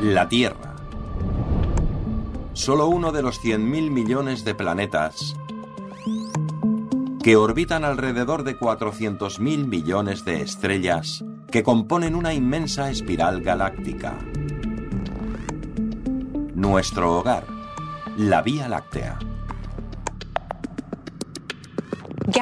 La 0.00 0.28
Tierra. 0.30 0.56
Solo 2.54 2.88
uno 2.88 3.12
de 3.12 3.20
los 3.20 3.38
100.000 3.42 3.90
millones 3.90 4.46
de 4.46 4.54
planetas 4.54 5.36
que 7.22 7.36
orbitan 7.36 7.84
alrededor 7.84 8.44
de 8.44 8.58
400.000 8.58 9.66
millones 9.66 10.24
de 10.24 10.40
estrellas 10.40 11.22
que 11.50 11.62
componen 11.62 12.14
una 12.14 12.32
inmensa 12.32 12.90
espiral 12.90 13.42
galáctica. 13.42 14.16
Nuestro 16.58 17.18
hogar, 17.18 17.46
la 18.16 18.42
Vía 18.42 18.68
Láctea. 18.68 19.16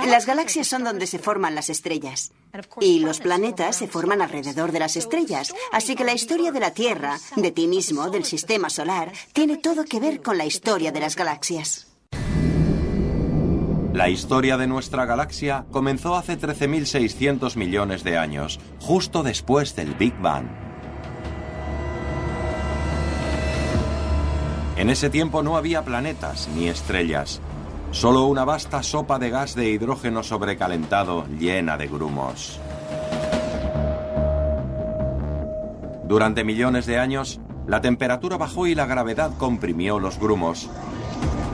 Las 0.06 0.24
galaxias 0.24 0.66
son 0.66 0.84
donde 0.84 1.06
se 1.06 1.18
forman 1.18 1.54
las 1.54 1.68
estrellas. 1.68 2.32
Y 2.80 3.00
los 3.00 3.20
planetas 3.20 3.76
se 3.76 3.88
forman 3.88 4.22
alrededor 4.22 4.72
de 4.72 4.78
las 4.78 4.96
estrellas. 4.96 5.52
Así 5.70 5.96
que 5.96 6.04
la 6.04 6.14
historia 6.14 6.50
de 6.50 6.60
la 6.60 6.70
Tierra, 6.70 7.18
de 7.36 7.50
ti 7.50 7.68
mismo, 7.68 8.08
del 8.08 8.24
sistema 8.24 8.70
solar, 8.70 9.12
tiene 9.34 9.58
todo 9.58 9.84
que 9.84 10.00
ver 10.00 10.22
con 10.22 10.38
la 10.38 10.46
historia 10.46 10.92
de 10.92 11.00
las 11.00 11.14
galaxias. 11.14 11.86
La 13.92 14.08
historia 14.08 14.56
de 14.56 14.66
nuestra 14.66 15.04
galaxia 15.04 15.66
comenzó 15.70 16.16
hace 16.16 16.38
13.600 16.38 17.56
millones 17.56 18.02
de 18.02 18.16
años, 18.16 18.60
justo 18.80 19.22
después 19.22 19.76
del 19.76 19.94
Big 19.94 20.18
Bang. 20.22 20.65
En 24.76 24.90
ese 24.90 25.08
tiempo 25.08 25.42
no 25.42 25.56
había 25.56 25.82
planetas 25.82 26.48
ni 26.54 26.68
estrellas, 26.68 27.40
solo 27.92 28.26
una 28.26 28.44
vasta 28.44 28.82
sopa 28.82 29.18
de 29.18 29.30
gas 29.30 29.54
de 29.54 29.70
hidrógeno 29.70 30.22
sobrecalentado 30.22 31.26
llena 31.38 31.78
de 31.78 31.86
grumos. 31.86 32.60
Durante 36.04 36.44
millones 36.44 36.84
de 36.84 36.98
años, 36.98 37.40
la 37.66 37.80
temperatura 37.80 38.36
bajó 38.36 38.66
y 38.66 38.74
la 38.74 38.84
gravedad 38.84 39.32
comprimió 39.38 39.98
los 39.98 40.20
grumos, 40.20 40.68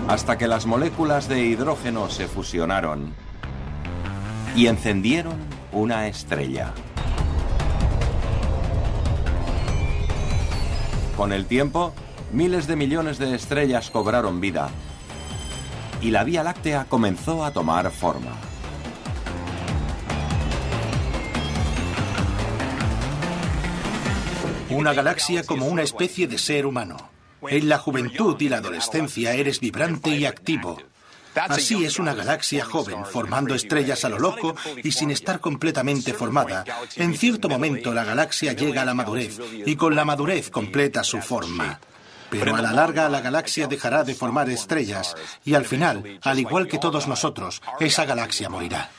hasta 0.09 0.37
que 0.37 0.49
las 0.49 0.67
moléculas 0.67 1.29
de 1.29 1.45
hidrógeno 1.45 2.11
se 2.11 2.27
fusionaron 2.27 3.15
y 4.57 4.67
encendieron 4.67 5.37
una 5.71 6.09
estrella. 6.09 6.75
Con 11.17 11.33
el 11.33 11.47
tiempo, 11.47 11.95
miles 12.33 12.67
de 12.67 12.77
millones 12.77 13.19
de 13.19 13.35
estrellas 13.35 13.91
cobraron 13.91 14.41
vida 14.41 14.71
y 16.01 16.11
la 16.11 16.25
Vía 16.25 16.43
Láctea 16.43 16.87
comenzó 16.89 17.45
a 17.45 17.53
tomar 17.53 17.91
forma. 17.91 18.37
Una 24.71 24.95
galaxia 24.95 25.45
como 25.45 25.67
una 25.67 25.83
especie 25.83 26.27
de 26.27 26.39
ser 26.39 26.67
humano. 26.67 26.97
En 27.43 27.69
la 27.69 27.79
juventud 27.79 28.41
y 28.41 28.49
la 28.49 28.59
adolescencia 28.59 29.35
eres 29.35 29.61
vibrante 29.61 30.11
y 30.11 30.25
activo. 30.25 30.79
Así 31.35 31.85
es 31.85 31.99
una 31.99 32.15
galaxia 32.15 32.65
joven, 32.65 33.05
formando 33.05 33.55
estrellas 33.55 34.05
a 34.05 34.09
lo 34.09 34.19
loco 34.19 34.55
y 34.83 34.93
sin 34.93 35.11
estar 35.11 35.41
completamente 35.41 36.15
formada. 36.15 36.65
En 36.97 37.17
cierto 37.17 37.49
momento 37.49 37.93
la 37.93 38.05
galaxia 38.05 38.55
llega 38.55 38.83
a 38.83 38.85
la 38.85 38.95
madurez 38.95 39.39
y 39.65 39.77
con 39.77 39.95
la 39.95 40.05
madurez 40.05 40.51
completa 40.51 41.05
su 41.05 41.21
forma. 41.21 41.81
Pero 42.33 42.57
a 42.57 42.63
la 42.63 42.73
larga 42.73 43.11
la 43.11 43.21
galaxia 43.21 43.67
dejará 43.67 44.05
de 44.05 44.15
formar 44.15 44.49
estrellas 44.49 45.15
y 45.45 45.53
al 45.53 45.67
final, 45.67 46.19
al 46.23 46.39
igual 46.39 46.67
que 46.67 46.79
todos 46.79 47.07
nosotros, 47.07 47.61
esa 47.79 48.07
galaxia 48.07 48.49
morirá. 48.49 48.91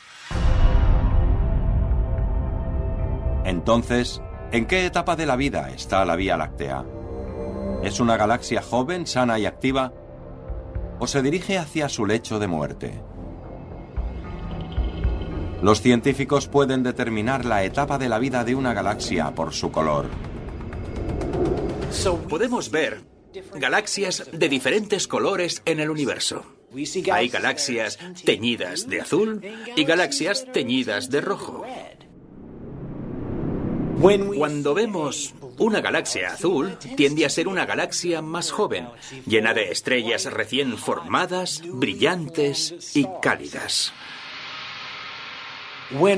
Entonces, 3.44 4.22
¿en 4.52 4.68
qué 4.68 4.86
etapa 4.86 5.16
de 5.16 5.26
la 5.26 5.36
vida 5.36 5.72
está 5.72 6.06
la 6.06 6.16
Vía 6.16 6.38
Láctea? 6.38 6.86
¿Es 7.82 8.00
una 8.00 8.18
galaxia 8.18 8.62
joven, 8.62 9.08
sana 9.08 9.40
y 9.40 9.48
activa? 9.48 9.92
¿O 11.00 11.08
se 11.08 11.24
dirige 11.24 11.58
hacia 11.58 11.90
su 11.90 12.06
lecho 12.06 12.38
de 12.38 12.48
muerte? 12.48 13.02
Los 15.64 15.82
científicos 15.82 16.48
pueden 16.48 16.84
determinar 16.84 17.46
la 17.46 17.64
etapa 17.64 17.98
de 17.98 18.10
la 18.10 18.20
vida 18.20 18.44
de 18.44 18.54
una 18.54 18.74
galaxia 18.74 19.34
por 19.34 19.54
su 19.54 19.72
color. 19.72 20.06
Podemos 22.30 22.70
ver 22.70 23.13
galaxias 23.56 24.30
de 24.32 24.50
diferentes 24.50 25.08
colores 25.08 25.62
en 25.66 25.80
el 25.80 25.90
universo. 25.90 26.46
Hay 27.12 27.30
galaxias 27.30 28.00
teñidas 28.26 28.88
de 28.88 29.02
azul 29.02 29.42
y 29.76 29.84
galaxias 29.84 30.46
teñidas 30.52 31.10
de 31.10 31.22
rojo. 31.22 31.64
Cuando 34.02 34.74
vemos 34.74 35.34
una 35.60 35.82
galaxia 35.82 36.34
azul, 36.34 36.78
tiende 36.98 37.26
a 37.26 37.30
ser 37.30 37.48
una 37.48 37.66
galaxia 37.66 38.22
más 38.22 38.52
joven, 38.52 38.88
llena 39.26 39.54
de 39.54 39.72
estrellas 39.72 40.26
recién 40.26 40.78
formadas, 40.78 41.62
brillantes 41.66 42.96
y 42.96 43.08
cálidas. 43.22 43.94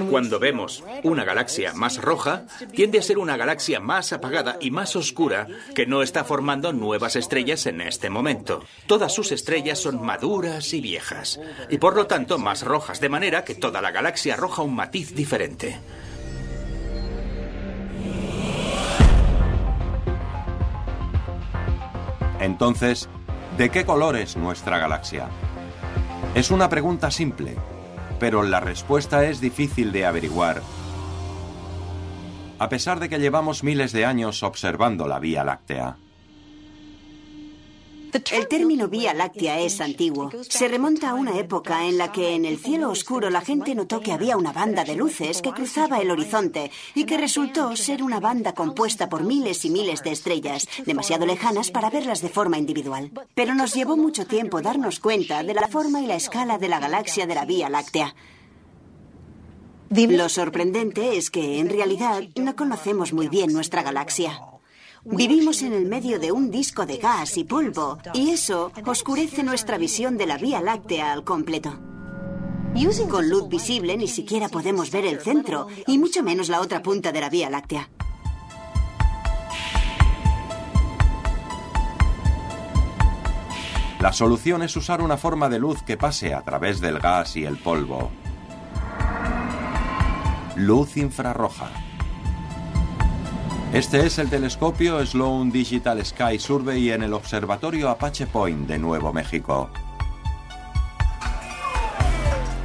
Cuando 0.09 0.39
vemos 0.39 0.83
una 1.03 1.23
galaxia 1.23 1.73
más 1.73 2.01
roja, 2.01 2.45
tiende 2.73 2.99
a 2.99 3.01
ser 3.01 3.17
una 3.17 3.37
galaxia 3.37 3.79
más 3.79 4.13
apagada 4.13 4.57
y 4.59 4.71
más 4.71 4.95
oscura 4.95 5.47
que 5.73 5.85
no 5.85 6.01
está 6.01 6.23
formando 6.23 6.73
nuevas 6.73 7.15
estrellas 7.15 7.65
en 7.65 7.81
este 7.81 8.09
momento. 8.09 8.63
Todas 8.87 9.13
sus 9.13 9.31
estrellas 9.31 9.79
son 9.79 10.01
maduras 10.01 10.73
y 10.73 10.81
viejas, 10.81 11.39
y 11.69 11.77
por 11.77 11.95
lo 11.95 12.07
tanto 12.07 12.37
más 12.37 12.63
rojas, 12.63 12.99
de 12.99 13.09
manera 13.09 13.43
que 13.43 13.55
toda 13.55 13.81
la 13.81 13.91
galaxia 13.91 14.35
arroja 14.35 14.61
un 14.61 14.75
matiz 14.75 15.13
diferente. 15.15 15.79
Entonces, 22.39 23.09
¿de 23.57 23.69
qué 23.69 23.85
color 23.85 24.15
es 24.17 24.37
nuestra 24.37 24.77
galaxia? 24.77 25.29
Es 26.35 26.51
una 26.51 26.69
pregunta 26.69 27.09
simple, 27.09 27.55
pero 28.19 28.43
la 28.43 28.59
respuesta 28.59 29.25
es 29.25 29.41
difícil 29.41 29.91
de 29.91 30.05
averiguar, 30.05 30.61
a 32.57 32.69
pesar 32.69 32.99
de 32.99 33.09
que 33.09 33.19
llevamos 33.19 33.63
miles 33.63 33.91
de 33.91 34.05
años 34.05 34.41
observando 34.43 35.07
la 35.07 35.19
Vía 35.19 35.43
Láctea. 35.43 35.97
El 38.31 38.47
término 38.47 38.87
Vía 38.87 39.13
Láctea 39.13 39.59
es 39.59 39.81
antiguo. 39.81 40.31
Se 40.47 40.69
remonta 40.69 41.09
a 41.09 41.13
una 41.15 41.37
época 41.37 41.85
en 41.85 41.97
la 41.97 42.13
que 42.13 42.33
en 42.33 42.45
el 42.45 42.57
cielo 42.57 42.89
oscuro 42.89 43.29
la 43.29 43.41
gente 43.41 43.75
notó 43.75 43.99
que 43.99 44.13
había 44.13 44.37
una 44.37 44.53
banda 44.53 44.85
de 44.85 44.95
luces 44.95 45.41
que 45.41 45.51
cruzaba 45.51 45.99
el 45.99 46.09
horizonte 46.09 46.71
y 46.93 47.03
que 47.03 47.17
resultó 47.17 47.75
ser 47.75 48.01
una 48.01 48.21
banda 48.21 48.53
compuesta 48.53 49.09
por 49.09 49.23
miles 49.23 49.65
y 49.65 49.69
miles 49.69 50.01
de 50.01 50.11
estrellas, 50.11 50.65
demasiado 50.85 51.25
lejanas 51.25 51.71
para 51.71 51.89
verlas 51.89 52.21
de 52.21 52.29
forma 52.29 52.57
individual. 52.57 53.11
Pero 53.33 53.53
nos 53.53 53.73
llevó 53.73 53.97
mucho 53.97 54.25
tiempo 54.25 54.61
darnos 54.61 55.01
cuenta 55.01 55.43
de 55.43 55.53
la 55.53 55.67
forma 55.67 55.99
y 55.99 56.05
la 56.05 56.15
escala 56.15 56.57
de 56.57 56.69
la 56.69 56.79
galaxia 56.79 57.27
de 57.27 57.35
la 57.35 57.43
Vía 57.43 57.69
Láctea. 57.69 58.15
Lo 59.89 60.29
sorprendente 60.29 61.17
es 61.17 61.29
que, 61.29 61.59
en 61.59 61.69
realidad, 61.69 62.23
no 62.35 62.55
conocemos 62.55 63.11
muy 63.11 63.27
bien 63.27 63.51
nuestra 63.51 63.83
galaxia. 63.83 64.39
Vivimos 65.07 65.61
en 65.61 65.71
el 65.73 65.85
medio 65.85 66.19
de 66.19 66.31
un 66.31 66.49
disco 66.49 66.87
de 66.87 66.97
gas 66.97 67.37
y 67.37 67.43
polvo, 67.43 67.99
y 68.15 68.31
eso 68.31 68.71
oscurece 68.85 69.43
nuestra 69.43 69.77
visión 69.77 70.17
de 70.17 70.25
la 70.25 70.37
Vía 70.37 70.61
Láctea 70.61 71.13
al 71.13 71.23
completo. 71.23 71.77
Con 73.07 73.29
luz 73.29 73.47
visible 73.47 73.95
ni 73.97 74.07
siquiera 74.07 74.49
podemos 74.49 74.89
ver 74.89 75.05
el 75.05 75.21
centro, 75.21 75.67
y 75.85 75.99
mucho 75.99 76.23
menos 76.23 76.49
la 76.49 76.59
otra 76.59 76.81
punta 76.81 77.11
de 77.11 77.21
la 77.21 77.29
Vía 77.29 77.51
Láctea. 77.51 77.87
La 83.99 84.11
solución 84.11 84.63
es 84.63 84.75
usar 84.75 85.03
una 85.03 85.17
forma 85.17 85.49
de 85.49 85.59
luz 85.59 85.83
que 85.83 85.97
pase 85.97 86.33
a 86.33 86.41
través 86.41 86.81
del 86.81 86.97
gas 86.97 87.35
y 87.37 87.45
el 87.45 87.57
polvo. 87.57 88.09
Luz 90.55 90.97
infrarroja. 90.97 91.84
Este 93.75 94.05
es 94.05 94.19
el 94.19 94.29
telescopio 94.29 95.05
Sloan 95.05 95.51
Digital 95.51 96.05
Sky 96.05 96.39
Survey 96.39 96.91
en 96.91 97.03
el 97.03 97.13
Observatorio 97.13 97.89
Apache 97.89 98.25
Point 98.25 98.69
de 98.69 98.79
Nuevo 98.79 99.11
México. 99.11 99.69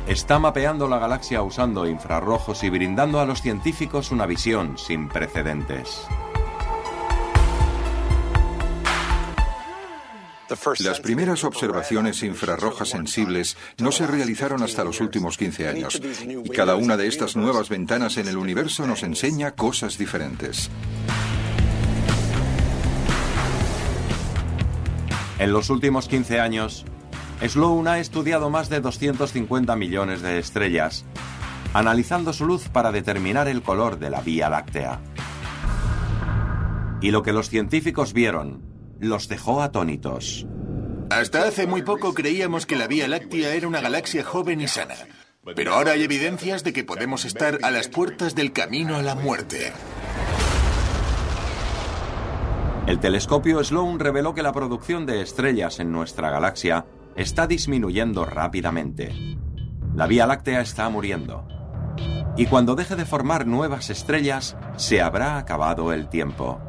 Está 0.07 0.39
mapeando 0.39 0.87
la 0.87 1.01
galaxia 1.01 1.43
usando 1.43 1.85
infrarrojos 1.89 2.63
y 2.63 2.71
brindando 2.71 3.19
a 3.19 3.27
los 3.27 3.43
científicos 3.43 4.13
una 4.13 4.25
visión 4.25 4.79
sin 4.79 5.09
precedentes. 5.09 6.07
Las 10.81 11.01
primeras 11.01 11.45
observaciones 11.45 12.23
infrarrojas 12.25 12.89
sensibles 12.89 13.57
no 13.79 13.93
se 13.93 14.07
realizaron 14.07 14.63
hasta 14.63 14.83
los 14.83 15.01
últimos 15.01 15.39
15 15.39 15.69
años, 15.69 16.01
y 16.45 16.49
cada 16.51 16.75
una 16.75 16.97
de 16.97 17.07
estas 17.07 17.37
nuevas 17.37 17.69
ventanas 17.69 18.17
en 18.17 18.27
el 18.27 18.37
universo 18.37 18.87
nos 18.87 19.05
enseña 19.05 19.53
cosas 19.53 19.97
diferentes. 19.97 20.69
En 25.39 25.53
los 25.53 25.71
últimos 25.71 26.09
15 26.09 26.41
años, 26.41 26.85
Sloan 27.47 27.87
ha 27.87 28.01
estudiado 28.01 28.51
más 28.51 28.69
de 28.69 28.81
250 28.81 29.77
millones 29.77 30.21
de 30.21 30.39
estrellas, 30.39 31.05
analizando 31.73 32.33
su 32.33 32.45
luz 32.45 32.69
para 32.69 32.91
determinar 32.93 33.47
el 33.47 33.63
color 33.63 33.99
de 33.99 34.11
la 34.11 34.21
Vía 34.21 34.51
Láctea. 34.51 35.01
Y 37.01 37.13
lo 37.13 37.23
que 37.23 37.33
los 37.33 37.49
científicos 37.49 38.13
vieron 38.13 38.70
los 39.01 39.29
dejó 39.29 39.63
atónitos. 39.63 40.47
Hasta 41.11 41.43
hace 41.45 41.67
muy 41.67 41.83
poco 41.83 42.15
creíamos 42.15 42.67
que 42.67 42.77
la 42.77 42.87
Vía 42.87 43.09
Láctea 43.09 43.55
era 43.55 43.67
una 43.67 43.81
galaxia 43.81 44.23
joven 44.23 44.61
y 44.61 44.69
sana. 44.69 44.95
Pero 45.57 45.75
ahora 45.75 45.93
hay 45.93 46.05
evidencias 46.05 46.63
de 46.63 46.73
que 46.73 46.85
podemos 46.85 47.25
estar 47.25 47.59
a 47.63 47.71
las 47.71 47.89
puertas 47.89 48.35
del 48.35 48.53
camino 48.53 48.97
a 48.97 49.03
la 49.03 49.15
muerte. 49.15 49.73
El 52.87 53.01
telescopio 53.01 53.63
Sloan 53.65 53.99
reveló 53.99 54.35
que 54.35 54.43
la 54.43 54.53
producción 54.53 55.07
de 55.07 55.23
estrellas 55.23 55.81
en 55.81 55.93
nuestra 55.93 56.31
galaxia 56.31 56.87
está 57.17 57.47
disminuyendo 57.47 58.25
rápidamente. 58.25 59.13
La 59.95 60.07
Vía 60.07 60.27
Láctea 60.27 60.61
está 60.61 60.89
muriendo. 60.89 61.47
Y 62.37 62.47
cuando 62.47 62.75
deje 62.75 62.97
de 62.97 63.05
formar 63.05 63.47
nuevas 63.47 63.91
estrellas, 63.91 64.57
se 64.77 65.03
habrá 65.03 65.37
acabado 65.37 65.93
el 65.93 66.09
tiempo. 66.09 66.61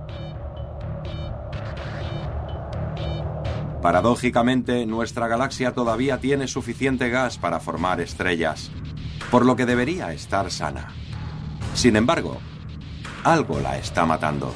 Paradójicamente, 3.81 4.85
nuestra 4.85 5.27
galaxia 5.27 5.73
todavía 5.73 6.19
tiene 6.19 6.47
suficiente 6.47 7.09
gas 7.09 7.39
para 7.39 7.59
formar 7.59 7.99
estrellas, 7.99 8.69
por 9.31 9.43
lo 9.43 9.55
que 9.55 9.65
debería 9.65 10.13
estar 10.13 10.51
sana. 10.51 10.89
Sin 11.73 11.95
embargo, 11.95 12.37
algo 13.23 13.59
la 13.59 13.77
está 13.77 14.05
matando. 14.05 14.53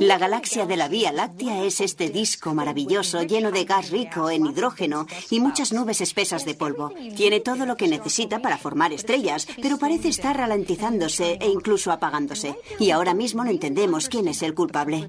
La 0.00 0.18
galaxia 0.18 0.66
de 0.66 0.76
la 0.76 0.86
Vía 0.86 1.10
Láctea 1.10 1.64
es 1.64 1.80
este 1.80 2.08
disco 2.08 2.54
maravilloso 2.54 3.22
lleno 3.22 3.50
de 3.50 3.64
gas 3.64 3.90
rico 3.90 4.30
en 4.30 4.46
hidrógeno 4.46 5.06
y 5.30 5.40
muchas 5.40 5.72
nubes 5.72 6.00
espesas 6.00 6.44
de 6.44 6.54
polvo. 6.54 6.92
Tiene 7.16 7.40
todo 7.40 7.66
lo 7.66 7.76
que 7.76 7.88
necesita 7.88 8.38
para 8.38 8.56
formar 8.56 8.92
estrellas, 8.92 9.48
pero 9.60 9.76
parece 9.76 10.08
estar 10.08 10.36
ralentizándose 10.36 11.38
e 11.40 11.48
incluso 11.48 11.90
apagándose. 11.90 12.56
Y 12.78 12.92
ahora 12.92 13.14
mismo 13.14 13.42
no 13.42 13.50
entendemos 13.50 14.08
quién 14.08 14.28
es 14.28 14.42
el 14.42 14.54
culpable. 14.54 15.08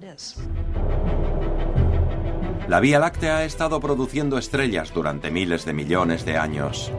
La 2.67 2.79
Vía 2.79 2.97
Láctea 2.97 3.37
ha 3.37 3.45
estado 3.45 3.79
produciendo 3.79 4.39
estrellas 4.39 4.91
durante 4.91 5.29
miles 5.29 5.65
de 5.65 5.73
millones 5.73 6.25
de 6.25 6.37
años. 6.37 6.91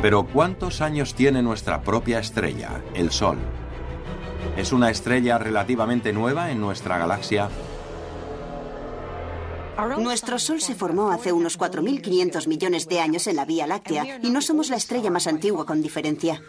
Pero 0.00 0.24
¿cuántos 0.28 0.80
años 0.80 1.14
tiene 1.14 1.42
nuestra 1.42 1.82
propia 1.82 2.20
estrella, 2.20 2.80
el 2.94 3.10
Sol? 3.10 3.38
¿Es 4.56 4.72
una 4.72 4.90
estrella 4.90 5.36
relativamente 5.36 6.12
nueva 6.12 6.50
en 6.52 6.60
nuestra 6.60 6.96
galaxia? 6.96 7.48
Nuestro 9.98 10.38
Sol 10.38 10.60
se 10.60 10.76
formó 10.76 11.10
hace 11.10 11.32
unos 11.32 11.58
4.500 11.58 12.46
millones 12.46 12.86
de 12.86 13.00
años 13.00 13.26
en 13.26 13.36
la 13.36 13.44
Vía 13.44 13.66
Láctea 13.66 14.20
y 14.22 14.30
no 14.30 14.40
somos 14.40 14.70
la 14.70 14.76
estrella 14.76 15.10
más 15.10 15.26
antigua 15.26 15.66
con 15.66 15.82
diferencia. 15.82 16.40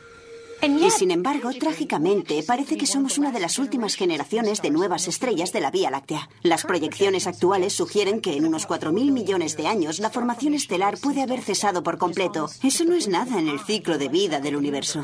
Y 0.61 0.89
sin 0.91 1.11
embargo, 1.11 1.49
trágicamente, 1.59 2.43
parece 2.43 2.77
que 2.77 2.85
somos 2.85 3.17
una 3.17 3.31
de 3.31 3.39
las 3.39 3.59
últimas 3.59 3.95
generaciones 3.95 4.61
de 4.61 4.69
nuevas 4.69 5.07
estrellas 5.07 5.51
de 5.51 5.61
la 5.61 5.71
Vía 5.71 5.91
Láctea. 5.91 6.29
Las 6.43 6.63
proyecciones 6.63 7.27
actuales 7.27 7.73
sugieren 7.73 8.21
que 8.21 8.37
en 8.37 8.45
unos 8.45 8.67
4.000 8.67 9.11
millones 9.11 9.57
de 9.57 9.67
años 9.67 9.99
la 9.99 10.11
formación 10.11 10.53
estelar 10.53 10.97
puede 10.97 11.21
haber 11.21 11.41
cesado 11.41 11.81
por 11.83 11.97
completo. 11.97 12.49
Eso 12.63 12.85
no 12.85 12.95
es 12.95 13.07
nada 13.07 13.39
en 13.39 13.47
el 13.47 13.59
ciclo 13.59 13.97
de 13.97 14.09
vida 14.09 14.39
del 14.39 14.55
universo. 14.55 15.03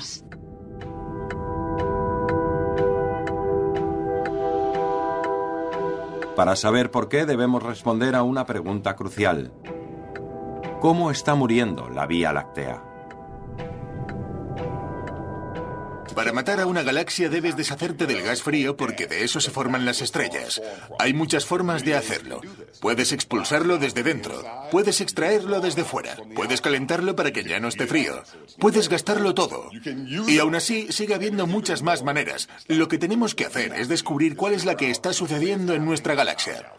Para 6.42 6.56
saber 6.56 6.90
por 6.90 7.08
qué 7.08 7.28
debemos 7.28 7.62
responder 7.62 8.16
a 8.16 8.24
una 8.24 8.48
pregunta 8.48 8.96
crucial. 8.96 9.54
¿Cómo 10.80 11.12
está 11.12 11.36
muriendo 11.36 11.88
la 11.88 12.08
Vía 12.08 12.34
Láctea? 12.34 12.91
Para 16.16 16.34
matar 16.34 16.60
a 16.60 16.66
una 16.66 16.84
galaxia 16.84 17.30
debes 17.30 17.56
deshacerte 17.56 18.06
del 18.06 18.22
gas 18.22 18.42
frío 18.42 18.76
porque 18.76 19.08
de 19.08 19.24
eso 19.24 19.40
se 19.40 19.52
forman 19.52 19.86
las 19.86 20.02
estrellas. 20.02 20.62
Hay 21.00 21.14
muchas 21.14 21.46
formas 21.46 21.86
de 21.86 21.96
hacerlo. 21.96 22.42
Puedes 22.82 23.12
expulsarlo 23.12 23.78
desde 23.78 24.04
dentro, 24.04 24.44
puedes 24.72 25.00
extraerlo 25.02 25.62
desde 25.62 25.84
fuera, 25.84 26.18
puedes 26.36 26.62
calentarlo 26.62 27.16
para 27.16 27.32
que 27.32 27.44
ya 27.44 27.60
no 27.60 27.70
esté 27.70 27.88
frío, 27.88 28.24
puedes 28.60 28.90
gastarlo 28.90 29.34
todo. 29.34 29.70
Y 30.28 30.40
aún 30.40 30.56
así 30.56 30.92
sigue 30.92 31.14
habiendo 31.14 31.48
muchas 31.48 31.82
más 31.82 32.04
maneras. 32.04 32.50
Lo 32.68 32.88
que 32.88 32.98
tenemos 32.98 33.36
que 33.36 33.46
hacer 33.46 33.74
es 33.74 33.88
descubrir 33.88 34.36
cuál 34.36 34.54
es 34.54 34.66
la 34.66 34.76
que 34.76 34.90
está 34.90 35.14
sucediendo 35.14 35.74
en 35.74 35.86
nuestra 35.86 36.16
galaxia. 36.16 36.72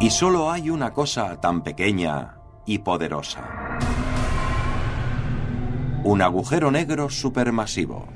Y 0.00 0.08
solo 0.08 0.50
hay 0.50 0.70
una 0.70 0.94
cosa 0.94 1.38
tan 1.42 1.60
pequeña 1.60 2.38
y 2.64 2.78
poderosa. 2.78 3.44
Un 6.04 6.22
agujero 6.22 6.70
negro 6.70 7.10
supermasivo. 7.10 8.08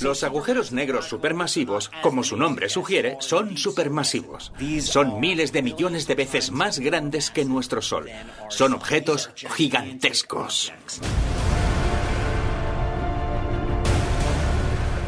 Los 0.00 0.22
agujeros 0.22 0.72
negros 0.72 1.08
supermasivos, 1.08 1.90
como 2.02 2.22
su 2.22 2.36
nombre 2.36 2.68
sugiere, 2.68 3.16
son 3.20 3.56
supermasivos. 3.56 4.52
Son 4.80 5.18
miles 5.18 5.52
de 5.52 5.62
millones 5.62 6.06
de 6.06 6.14
veces 6.14 6.52
más 6.52 6.78
grandes 6.78 7.30
que 7.30 7.44
nuestro 7.44 7.82
Sol. 7.82 8.08
Son 8.48 8.74
objetos 8.74 9.30
gigantescos. 9.34 10.72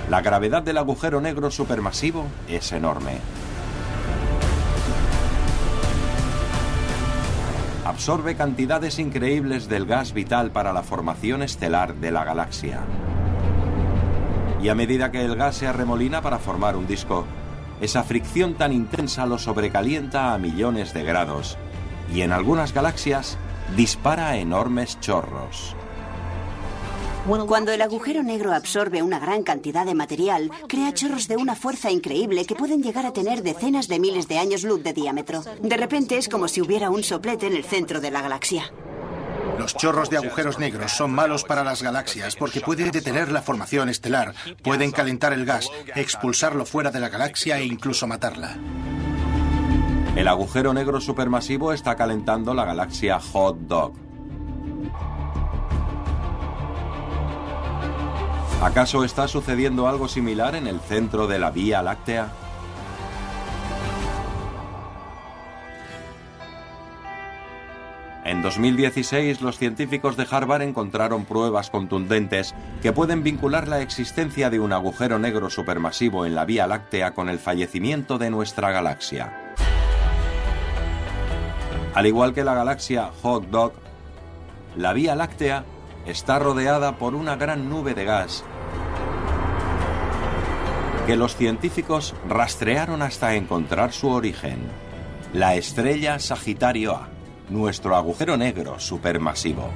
La 0.09 0.23
gravedad 0.23 0.63
del 0.63 0.79
agujero 0.79 1.21
negro 1.21 1.53
supermasivo 1.53 2.27
es 2.49 2.73
enorme. 2.73 3.19
Absorbe 7.85 8.35
cantidades 8.35 8.99
increíbles 8.99 9.69
del 9.69 9.87
gas 9.87 10.13
vital 10.13 10.51
para 10.51 10.73
la 10.73 10.83
formación 10.83 11.43
estelar 11.43 11.95
de 11.95 12.11
la 12.11 12.25
galaxia. 12.25 12.81
Y 14.63 14.69
a 14.69 14.75
medida 14.75 15.11
que 15.11 15.25
el 15.25 15.37
gas 15.37 15.57
se 15.57 15.67
arremolina 15.67 16.21
para 16.21 16.39
formar 16.39 16.77
un 16.77 16.87
disco, 16.87 17.25
esa 17.81 18.03
fricción 18.03 18.55
tan 18.55 18.73
intensa 18.73 19.25
lo 19.25 19.39
sobrecalienta 19.39 20.35
a 20.35 20.39
millones 20.39 20.93
de 20.93 21.03
grados 21.03 21.57
y 22.13 22.23
en 22.23 22.33
algunas 22.33 22.75
galaxias 22.75 23.39
dispara 23.77 24.37
enormes 24.37 25.01
chorros. 25.01 25.75
Cuando 27.47 27.71
el 27.71 27.83
agujero 27.83 28.23
negro 28.23 28.53
absorbe 28.53 29.03
una 29.03 29.19
gran 29.19 29.43
cantidad 29.43 29.87
de 29.87 29.95
material, 29.95 30.51
crea 30.67 30.93
chorros 30.93 31.29
de 31.29 31.37
una 31.37 31.55
fuerza 31.55 31.91
increíble 31.91 32.45
que 32.45 32.55
pueden 32.55 32.83
llegar 32.83 33.07
a 33.07 33.13
tener 33.13 33.43
decenas 33.43 33.89
de 33.89 34.01
miles 34.01 34.27
de 34.27 34.39
años 34.39 34.65
luz 34.65 34.83
de 34.83 34.93
diámetro. 34.93 35.43
De 35.63 35.77
repente 35.77 36.17
es 36.17 36.29
como 36.29 36.49
si 36.49 36.61
hubiera 36.61 36.91
un 36.91 37.03
soplete 37.03 37.47
en 37.47 37.55
el 37.55 37.65
centro 37.65 38.01
de 38.01 38.11
la 38.11 38.23
galaxia. 38.23 38.73
Los 39.61 39.77
chorros 39.77 40.09
de 40.09 40.17
agujeros 40.17 40.59
negros 40.59 40.93
son 40.93 41.11
malos 41.11 41.45
para 41.45 41.63
las 41.63 41.83
galaxias 41.83 42.35
porque 42.35 42.63
pueden 42.63 42.91
detener 42.91 43.31
la 43.31 43.43
formación 43.43 43.91
estelar, 43.91 44.33
pueden 44.63 44.91
calentar 44.91 45.35
el 45.35 45.45
gas, 45.45 45.69
expulsarlo 45.95 46.65
fuera 46.65 46.91
de 46.91 46.99
la 46.99 47.11
galaxia 47.11 47.59
e 47.59 47.67
incluso 47.67 48.07
matarla. 48.07 48.57
El 50.17 50.29
agujero 50.29 50.73
negro 50.73 50.99
supermasivo 50.99 51.75
está 51.75 51.95
calentando 51.95 52.55
la 52.55 52.65
galaxia 52.65 53.21
Hot 53.21 53.59
Dog. 53.59 53.93
¿Acaso 58.63 59.05
está 59.05 59.29
sucediendo 59.29 59.89
algo 59.89 60.09
similar 60.09 60.55
en 60.55 60.69
el 60.69 60.81
centro 60.81 61.27
de 61.27 61.39
la 61.39 61.51
Vía 61.51 61.83
Láctea? 61.83 62.33
En 68.31 68.43
2016, 68.43 69.41
los 69.41 69.59
científicos 69.59 70.17
de 70.17 70.25
Harvard 70.31 70.63
encontraron 70.63 71.25
pruebas 71.25 71.69
contundentes 71.69 72.55
que 72.81 72.93
pueden 72.93 73.25
vincular 73.25 73.67
la 73.67 73.81
existencia 73.81 74.51
de 74.51 74.61
un 74.61 74.73
agujero 74.73 75.19
negro 75.19 75.51
supermasivo 75.51 76.25
en 76.25 76.37
la 76.37 76.45
Vía 76.45 76.69
Láctea 76.69 77.13
con 77.13 77.29
el 77.29 77.41
fallecimiento 77.41 78.19
de 78.19 78.31
nuestra 78.31 78.71
galaxia. 78.71 79.57
Al 81.93 82.07
igual 82.07 82.33
que 82.33 82.45
la 82.45 82.55
galaxia 82.55 83.11
Hot 83.21 83.51
Dog, 83.51 83.73
la 84.77 84.93
Vía 84.93 85.17
Láctea 85.17 85.65
está 86.07 86.39
rodeada 86.39 86.99
por 86.99 87.17
una 87.17 87.35
gran 87.35 87.69
nube 87.69 87.95
de 87.95 88.05
gas 88.05 88.45
que 91.09 91.17
los 91.17 91.35
científicos 91.35 92.15
rastrearon 92.29 93.03
hasta 93.03 93.35
encontrar 93.35 93.93
su 93.93 94.09
origen, 94.09 94.61
la 95.33 95.57
estrella 95.57 96.21
Sagitario 96.21 96.95
A 96.95 97.09
nuestro 97.51 97.97
agujero 97.97 98.37
negro 98.37 98.79
supermasivo. 98.79 99.71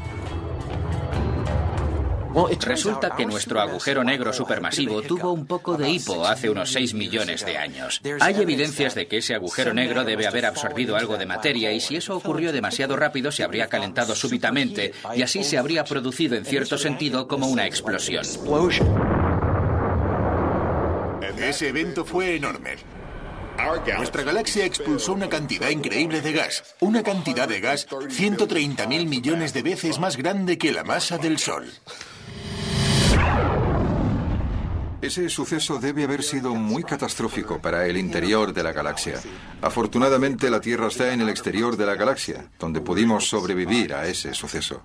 Resulta 2.60 3.14
que 3.16 3.26
nuestro 3.26 3.60
agujero 3.60 4.02
negro 4.02 4.32
supermasivo 4.32 5.02
tuvo 5.02 5.32
un 5.32 5.46
poco 5.46 5.76
de 5.76 5.88
hipo 5.88 6.26
hace 6.26 6.50
unos 6.50 6.72
6 6.72 6.94
millones 6.94 7.44
de 7.46 7.56
años. 7.56 8.00
Hay 8.20 8.34
evidencias 8.34 8.94
de 8.94 9.06
que 9.06 9.18
ese 9.18 9.34
agujero 9.34 9.72
negro 9.72 10.04
debe 10.04 10.26
haber 10.26 10.46
absorbido 10.46 10.96
algo 10.96 11.16
de 11.16 11.26
materia 11.26 11.72
y 11.72 11.80
si 11.80 11.96
eso 11.96 12.16
ocurrió 12.16 12.52
demasiado 12.52 12.96
rápido 12.96 13.30
se 13.30 13.44
habría 13.44 13.68
calentado 13.68 14.14
súbitamente 14.14 14.92
y 15.14 15.22
así 15.22 15.44
se 15.44 15.58
habría 15.58 15.84
producido 15.84 16.36
en 16.36 16.44
cierto 16.44 16.76
sentido 16.76 17.28
como 17.28 17.46
una 17.46 17.66
explosión. 17.66 18.24
Ese 21.38 21.68
evento 21.68 22.04
fue 22.04 22.36
enorme. 22.36 23.03
Nuestra 23.96 24.22
galaxia 24.22 24.64
expulsó 24.64 25.12
una 25.12 25.28
cantidad 25.28 25.68
increíble 25.70 26.20
de 26.20 26.32
gas, 26.32 26.74
una 26.80 27.02
cantidad 27.02 27.48
de 27.48 27.60
gas 27.60 27.86
130 28.08 28.86
mil 28.86 29.06
millones 29.06 29.52
de 29.52 29.62
veces 29.62 29.98
más 29.98 30.16
grande 30.16 30.58
que 30.58 30.72
la 30.72 30.84
masa 30.84 31.18
del 31.18 31.38
Sol. 31.38 31.70
Ese 35.00 35.28
suceso 35.28 35.78
debe 35.78 36.04
haber 36.04 36.22
sido 36.22 36.54
muy 36.54 36.82
catastrófico 36.82 37.60
para 37.60 37.86
el 37.86 37.98
interior 37.98 38.54
de 38.54 38.62
la 38.62 38.72
galaxia. 38.72 39.20
Afortunadamente 39.60 40.48
la 40.48 40.60
Tierra 40.60 40.88
está 40.88 41.12
en 41.12 41.20
el 41.20 41.28
exterior 41.28 41.76
de 41.76 41.84
la 41.84 41.94
galaxia, 41.94 42.50
donde 42.58 42.80
pudimos 42.80 43.28
sobrevivir 43.28 43.92
a 43.92 44.06
ese 44.06 44.32
suceso. 44.32 44.82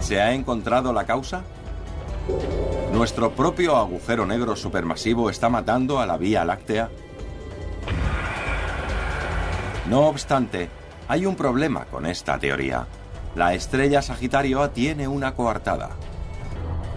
¿Se 0.00 0.20
ha 0.20 0.32
encontrado 0.32 0.92
la 0.92 1.06
causa? 1.06 1.44
¿Nuestro 2.92 3.32
propio 3.32 3.76
agujero 3.76 4.26
negro 4.26 4.56
supermasivo 4.56 5.30
está 5.30 5.48
matando 5.48 6.00
a 6.00 6.06
la 6.06 6.16
Vía 6.16 6.44
Láctea? 6.44 6.90
No 9.88 10.06
obstante, 10.06 10.68
hay 11.08 11.26
un 11.26 11.36
problema 11.36 11.84
con 11.84 12.06
esta 12.06 12.38
teoría. 12.38 12.86
La 13.34 13.54
estrella 13.54 14.02
Sagitario 14.02 14.62
A 14.62 14.72
tiene 14.72 15.06
una 15.06 15.34
coartada. 15.34 15.90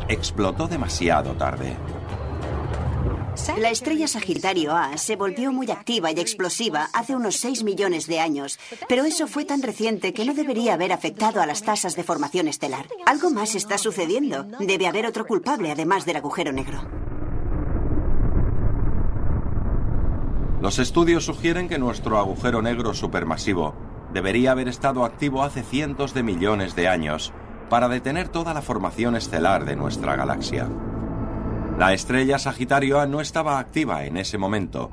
Explotó 0.08 0.68
demasiado 0.68 1.34
tarde. 1.34 1.76
La 3.58 3.70
estrella 3.70 4.08
Sagitario 4.08 4.76
A 4.76 4.98
se 4.98 5.16
volvió 5.16 5.52
muy 5.52 5.70
activa 5.72 6.12
y 6.12 6.20
explosiva 6.20 6.90
hace 6.94 7.16
unos 7.16 7.38
6 7.38 7.64
millones 7.64 8.08
de 8.08 8.20
años, 8.20 8.60
pero 8.88 9.06
eso 9.06 9.28
fue 9.28 9.46
tan 9.46 9.62
reciente 9.62 10.14
que 10.14 10.26
no 10.26 10.34
debería 10.34 10.74
haber 10.74 10.92
afectado 10.92 11.42
a 11.42 11.46
las 11.46 11.64
tasas 11.64 11.96
de 11.96 12.04
formación 12.04 12.48
estelar. 12.48 12.88
Algo 13.06 13.30
más 13.30 13.56
está 13.56 13.78
sucediendo. 13.78 14.46
Debe 14.60 14.88
haber 14.88 15.06
otro 15.06 15.26
culpable 15.26 15.72
además 15.72 16.06
del 16.06 16.18
agujero 16.18 16.52
negro. 16.52 16.82
Los 20.62 20.80
estudios 20.80 21.26
sugieren 21.26 21.70
que 21.70 21.80
nuestro 21.80 22.18
agujero 22.18 22.62
negro 22.62 22.94
supermasivo 22.94 23.74
debería 24.14 24.52
haber 24.52 24.68
estado 24.68 25.06
activo 25.06 25.44
hace 25.44 25.64
cientos 25.64 26.14
de 26.14 26.24
millones 26.24 26.76
de 26.76 26.88
años 26.88 27.32
para 27.70 27.88
detener 27.88 28.30
toda 28.30 28.54
la 28.54 28.62
formación 28.62 29.16
estelar 29.16 29.66
de 29.66 29.76
nuestra 29.76 30.16
galaxia. 30.16 30.68
La 31.80 31.94
estrella 31.94 32.38
Sagitario 32.38 33.00
A 33.00 33.08
no 33.08 33.22
estaba 33.22 33.58
activa 33.58 34.04
en 34.04 34.18
ese 34.18 34.38
momento 34.38 34.92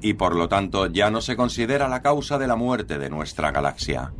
y 0.00 0.14
por 0.14 0.34
lo 0.34 0.48
tanto 0.48 0.86
ya 0.86 1.10
no 1.10 1.20
se 1.20 1.36
considera 1.36 1.88
la 1.88 2.00
causa 2.00 2.38
de 2.38 2.46
la 2.46 2.56
muerte 2.56 2.98
de 2.98 3.10
nuestra 3.10 3.50
galaxia. 3.50 4.14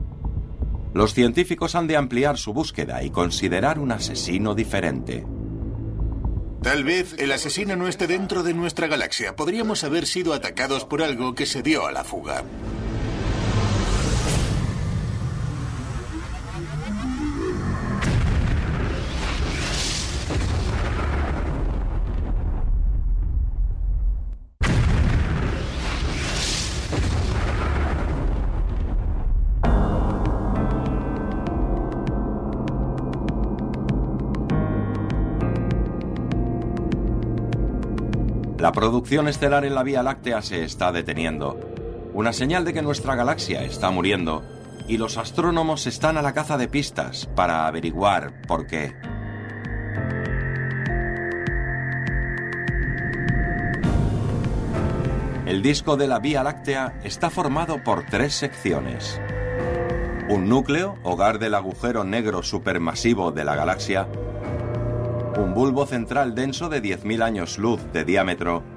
Los 0.92 1.14
científicos 1.14 1.75
han 1.75 1.87
de 1.87 1.97
ampliar 1.97 2.37
su 2.37 2.52
búsqueda 2.52 3.02
y 3.02 3.09
considerar 3.09 3.78
un 3.78 3.92
asesino 3.92 4.54
diferente. 4.54 5.25
Tal 6.62 6.85
vez 6.85 7.14
el 7.19 7.33
asesino 7.33 7.76
no 7.76 7.88
esté 7.88 8.07
dentro 8.07 8.42
de 8.42 8.52
nuestra 8.52 8.88
galaxia. 8.88 9.35
Podríamos 9.35 9.83
haber 9.83 10.07
sido 10.07 10.35
atacados 10.35 10.85
por 10.85 11.02
algo 11.02 11.35
que 11.35 11.47
se 11.47 11.62
dio 11.62 11.87
a 11.87 11.92
la 11.92 12.04
fuga. 12.04 12.45
Producción 38.83 39.29
estelar 39.29 39.65
en 39.65 39.77
la 39.77 39.85
Vía 39.85 40.03
Láctea 40.03 40.43
se 40.43 40.65
está 40.65 40.91
deteniendo, 40.91 41.57
una 42.15 42.33
señal 42.33 42.65
de 42.65 42.73
que 42.73 42.83
nuestra 42.83 43.15
galaxia 43.15 43.62
está 43.62 43.93
muriendo 43.93 44.43
y 44.89 44.97
los 44.97 45.19
astrónomos 45.19 45.87
están 45.87 46.17
a 46.17 46.23
la 46.23 46.33
caza 46.33 46.59
de 46.59 46.67
pistas 46.67 47.27
para 47.37 47.69
averiguar 47.69 48.43
por 48.43 48.67
qué. 48.67 48.93
El 55.47 55.62
disco 55.62 55.97
de 55.97 56.09
la 56.09 56.19
Vía 56.19 56.43
Láctea 56.43 56.99
está 57.05 57.31
formado 57.31 57.85
por 57.85 58.05
tres 58.07 58.35
secciones. 58.35 59.21
Un 60.29 60.49
núcleo, 60.49 60.97
hogar 61.05 61.39
del 61.39 61.55
agujero 61.55 62.03
negro 62.03 62.43
supermasivo 62.43 63.31
de 63.31 63.45
la 63.45 63.55
galaxia, 63.55 64.09
un 65.39 65.55
bulbo 65.55 65.87
central 65.87 66.35
denso 66.35 66.69
de 66.69 66.83
10.000 66.83 67.23
años 67.23 67.59
luz 67.59 67.81
de 67.93 68.05
diámetro 68.05 68.72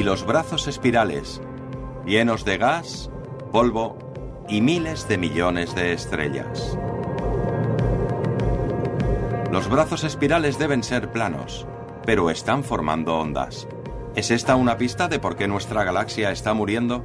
y 0.00 0.02
los 0.02 0.24
brazos 0.24 0.66
espirales, 0.66 1.42
llenos 2.06 2.46
de 2.46 2.56
gas, 2.56 3.10
polvo 3.52 3.98
y 4.48 4.62
miles 4.62 5.06
de 5.08 5.18
millones 5.18 5.74
de 5.74 5.92
estrellas. 5.92 6.78
Los 9.52 9.68
brazos 9.68 10.04
espirales 10.04 10.58
deben 10.58 10.82
ser 10.82 11.12
planos, 11.12 11.66
pero 12.06 12.30
están 12.30 12.64
formando 12.64 13.18
ondas. 13.18 13.68
¿Es 14.14 14.30
esta 14.30 14.56
una 14.56 14.78
pista 14.78 15.06
de 15.06 15.18
por 15.18 15.36
qué 15.36 15.46
nuestra 15.46 15.84
galaxia 15.84 16.30
está 16.30 16.54
muriendo? 16.54 17.04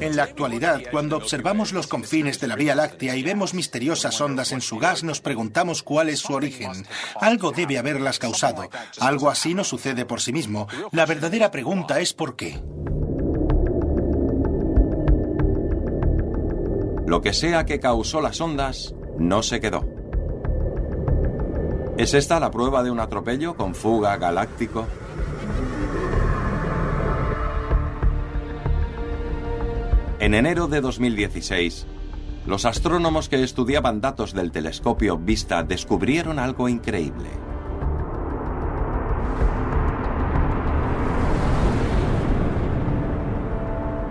En 0.00 0.14
la 0.14 0.24
actualidad, 0.24 0.82
cuando 0.90 1.16
observamos 1.16 1.72
los 1.72 1.86
confines 1.86 2.38
de 2.38 2.48
la 2.48 2.56
Vía 2.56 2.74
Láctea 2.74 3.16
y 3.16 3.22
vemos 3.22 3.54
misteriosas 3.54 4.20
ondas 4.20 4.52
en 4.52 4.60
su 4.60 4.78
gas, 4.78 5.02
nos 5.02 5.20
preguntamos 5.20 5.82
cuál 5.82 6.10
es 6.10 6.20
su 6.20 6.34
origen. 6.34 6.86
Algo 7.18 7.50
debe 7.50 7.78
haberlas 7.78 8.18
causado. 8.18 8.68
Algo 9.00 9.30
así 9.30 9.54
no 9.54 9.64
sucede 9.64 10.04
por 10.04 10.20
sí 10.20 10.32
mismo. 10.32 10.68
La 10.92 11.06
verdadera 11.06 11.50
pregunta 11.50 11.98
es 12.00 12.12
por 12.12 12.36
qué. 12.36 12.60
Lo 17.06 17.22
que 17.22 17.32
sea 17.32 17.64
que 17.64 17.80
causó 17.80 18.20
las 18.20 18.40
ondas, 18.40 18.94
no 19.18 19.42
se 19.42 19.60
quedó. 19.60 19.86
¿Es 21.96 22.12
esta 22.12 22.38
la 22.38 22.50
prueba 22.50 22.82
de 22.82 22.90
un 22.90 23.00
atropello 23.00 23.56
con 23.56 23.74
fuga 23.74 24.16
galáctico? 24.18 24.86
En 30.18 30.32
enero 30.32 30.66
de 30.66 30.80
2016, 30.80 31.86
los 32.46 32.64
astrónomos 32.64 33.28
que 33.28 33.42
estudiaban 33.42 34.00
datos 34.00 34.32
del 34.32 34.50
telescopio 34.50 35.18
Vista 35.18 35.62
descubrieron 35.62 36.38
algo 36.38 36.70
increíble. 36.70 37.28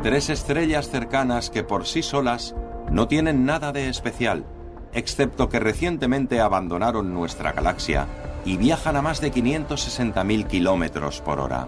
Tres 0.03 0.29
estrellas 0.29 0.91
cercanas 0.91 1.49
que 1.49 1.63
por 1.63 1.87
sí 1.87 2.03
solas 2.03 2.53
no 2.91 3.07
tienen 3.07 3.43
nada 3.43 3.71
de 3.71 3.89
especial, 3.89 4.45
excepto 4.93 5.49
que 5.49 5.59
recientemente 5.59 6.39
abandonaron 6.39 7.15
nuestra 7.15 7.51
galaxia 7.51 8.05
y 8.45 8.57
viajan 8.57 8.95
a 8.95 9.01
más 9.01 9.21
de 9.21 9.33
560.000 9.33 10.45
kilómetros 10.45 11.21
por 11.21 11.39
hora. 11.39 11.67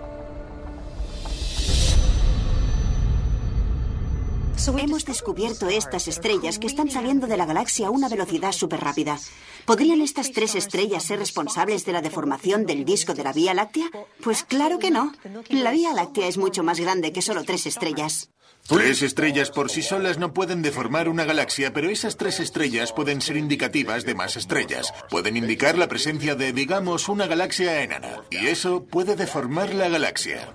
Hemos 4.67 5.05
descubierto 5.05 5.69
estas 5.69 6.07
estrellas 6.07 6.59
que 6.59 6.67
están 6.67 6.89
saliendo 6.89 7.27
de 7.27 7.37
la 7.37 7.45
galaxia 7.45 7.87
a 7.87 7.89
una 7.89 8.09
velocidad 8.09 8.51
súper 8.51 8.81
rápida. 8.81 9.17
¿Podrían 9.65 10.01
estas 10.01 10.31
tres 10.31 10.55
estrellas 10.55 11.03
ser 11.03 11.19
responsables 11.19 11.85
de 11.85 11.93
la 11.93 12.01
deformación 12.01 12.65
del 12.65 12.83
disco 12.85 13.13
de 13.13 13.23
la 13.23 13.33
Vía 13.33 13.53
Láctea? 13.53 13.89
Pues 14.23 14.43
claro 14.43 14.77
que 14.77 14.91
no. 14.91 15.13
La 15.49 15.71
Vía 15.71 15.93
Láctea 15.93 16.27
es 16.27 16.37
mucho 16.37 16.63
más 16.63 16.79
grande 16.79 17.11
que 17.11 17.21
solo 17.21 17.43
tres 17.43 17.65
estrellas. 17.65 18.29
Tres 18.67 19.01
estrellas 19.01 19.49
por 19.49 19.71
sí 19.71 19.81
solas 19.81 20.17
no 20.17 20.33
pueden 20.33 20.61
deformar 20.61 21.07
una 21.09 21.23
galaxia, 21.23 21.73
pero 21.73 21.89
esas 21.89 22.17
tres 22.17 22.39
estrellas 22.39 22.91
pueden 22.91 23.21
ser 23.21 23.37
indicativas 23.37 24.05
de 24.05 24.15
más 24.15 24.35
estrellas. 24.35 24.93
Pueden 25.09 25.37
indicar 25.37 25.77
la 25.77 25.87
presencia 25.87 26.35
de, 26.35 26.51
digamos, 26.51 27.07
una 27.07 27.27
galaxia 27.27 27.81
enana. 27.81 28.23
Y 28.29 28.47
eso 28.47 28.85
puede 28.85 29.15
deformar 29.15 29.73
la 29.73 29.87
galaxia. 29.89 30.53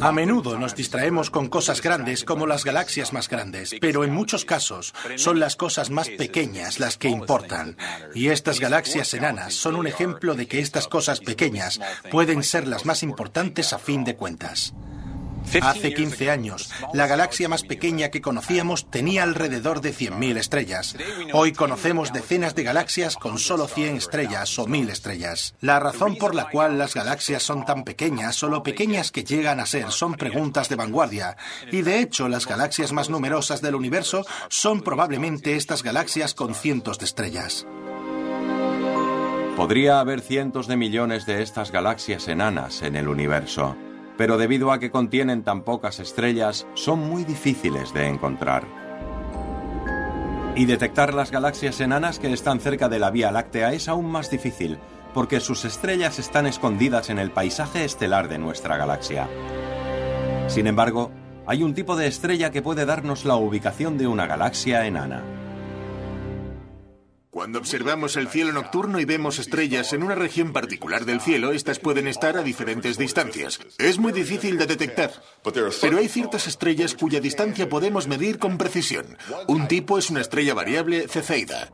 A 0.00 0.12
menudo 0.12 0.58
nos 0.58 0.74
distraemos 0.74 1.28
con 1.30 1.48
cosas 1.48 1.82
grandes 1.82 2.24
como 2.24 2.46
las 2.46 2.64
galaxias 2.64 3.12
más 3.12 3.28
grandes, 3.28 3.74
pero 3.80 4.02
en 4.02 4.12
muchos 4.12 4.46
casos 4.46 4.94
son 5.16 5.38
las 5.40 5.56
cosas 5.56 5.90
más 5.90 6.08
pequeñas 6.08 6.80
las 6.80 6.96
que 6.96 7.08
importan. 7.08 7.76
Y 8.14 8.28
estas 8.28 8.60
galaxias 8.60 9.12
enanas 9.12 9.52
son 9.54 9.76
un 9.76 9.86
ejemplo 9.86 10.34
de 10.34 10.46
que 10.46 10.60
estas 10.60 10.88
cosas 10.88 11.20
pequeñas 11.20 11.80
pueden 12.10 12.42
ser 12.42 12.66
las 12.66 12.86
más 12.86 13.02
importantes 13.02 13.74
a 13.74 13.78
fin 13.78 14.04
de 14.04 14.16
cuentas. 14.16 14.72
Hace 15.62 15.92
15 15.94 16.30
años, 16.30 16.70
la 16.94 17.06
galaxia 17.08 17.48
más 17.48 17.64
pequeña 17.64 18.10
que 18.10 18.20
conocíamos 18.20 18.88
tenía 18.88 19.24
alrededor 19.24 19.80
de 19.80 19.92
100.000 19.92 20.36
estrellas. 20.36 20.96
Hoy 21.32 21.52
conocemos 21.52 22.12
decenas 22.12 22.54
de 22.54 22.62
galaxias 22.62 23.16
con 23.16 23.38
solo 23.38 23.66
100 23.66 23.96
estrellas 23.96 24.56
o 24.58 24.66
1.000 24.66 24.90
estrellas. 24.90 25.54
La 25.60 25.80
razón 25.80 26.16
por 26.16 26.34
la 26.34 26.48
cual 26.48 26.78
las 26.78 26.94
galaxias 26.94 27.42
son 27.42 27.64
tan 27.64 27.84
pequeñas 27.84 28.40
o 28.44 28.48
lo 28.48 28.62
pequeñas 28.62 29.10
que 29.10 29.24
llegan 29.24 29.58
a 29.58 29.66
ser 29.66 29.90
son 29.90 30.14
preguntas 30.14 30.68
de 30.68 30.76
vanguardia. 30.76 31.36
Y 31.72 31.82
de 31.82 32.00
hecho, 32.00 32.28
las 32.28 32.46
galaxias 32.46 32.92
más 32.92 33.10
numerosas 33.10 33.60
del 33.60 33.74
universo 33.74 34.24
son 34.48 34.82
probablemente 34.82 35.56
estas 35.56 35.82
galaxias 35.82 36.34
con 36.34 36.54
cientos 36.54 36.98
de 36.98 37.06
estrellas. 37.06 37.66
Podría 39.56 40.00
haber 40.00 40.20
cientos 40.20 40.68
de 40.68 40.76
millones 40.76 41.26
de 41.26 41.42
estas 41.42 41.72
galaxias 41.72 42.28
enanas 42.28 42.82
en 42.82 42.96
el 42.96 43.08
universo 43.08 43.76
pero 44.20 44.36
debido 44.36 44.70
a 44.70 44.78
que 44.78 44.90
contienen 44.90 45.44
tan 45.44 45.62
pocas 45.62 45.98
estrellas, 45.98 46.66
son 46.74 46.98
muy 46.98 47.24
difíciles 47.24 47.94
de 47.94 48.06
encontrar. 48.06 48.66
Y 50.54 50.66
detectar 50.66 51.14
las 51.14 51.30
galaxias 51.30 51.80
enanas 51.80 52.18
que 52.18 52.30
están 52.30 52.60
cerca 52.60 52.90
de 52.90 52.98
la 52.98 53.10
Vía 53.10 53.32
Láctea 53.32 53.72
es 53.72 53.88
aún 53.88 54.12
más 54.12 54.30
difícil, 54.30 54.76
porque 55.14 55.40
sus 55.40 55.64
estrellas 55.64 56.18
están 56.18 56.46
escondidas 56.46 57.08
en 57.08 57.18
el 57.18 57.30
paisaje 57.30 57.82
estelar 57.82 58.28
de 58.28 58.36
nuestra 58.36 58.76
galaxia. 58.76 59.26
Sin 60.48 60.66
embargo, 60.66 61.10
hay 61.46 61.62
un 61.62 61.72
tipo 61.72 61.96
de 61.96 62.06
estrella 62.06 62.50
que 62.50 62.60
puede 62.60 62.84
darnos 62.84 63.24
la 63.24 63.36
ubicación 63.36 63.96
de 63.96 64.06
una 64.06 64.26
galaxia 64.26 64.86
enana. 64.86 65.39
Cuando 67.30 67.60
observamos 67.60 68.16
el 68.16 68.26
cielo 68.26 68.50
nocturno 68.50 68.98
y 68.98 69.04
vemos 69.04 69.38
estrellas 69.38 69.92
en 69.92 70.02
una 70.02 70.16
región 70.16 70.52
particular 70.52 71.04
del 71.04 71.20
cielo, 71.20 71.52
estas 71.52 71.78
pueden 71.78 72.08
estar 72.08 72.36
a 72.36 72.42
diferentes 72.42 72.98
distancias. 72.98 73.60
Es 73.78 73.98
muy 73.98 74.10
difícil 74.12 74.58
de 74.58 74.66
detectar. 74.66 75.12
Pero 75.80 75.98
hay 75.98 76.08
ciertas 76.08 76.48
estrellas 76.48 76.96
cuya 76.96 77.20
distancia 77.20 77.68
podemos 77.68 78.08
medir 78.08 78.40
con 78.40 78.58
precisión. 78.58 79.16
Un 79.46 79.68
tipo 79.68 79.96
es 79.96 80.10
una 80.10 80.22
estrella 80.22 80.54
variable 80.54 81.06
Ceceida. 81.06 81.70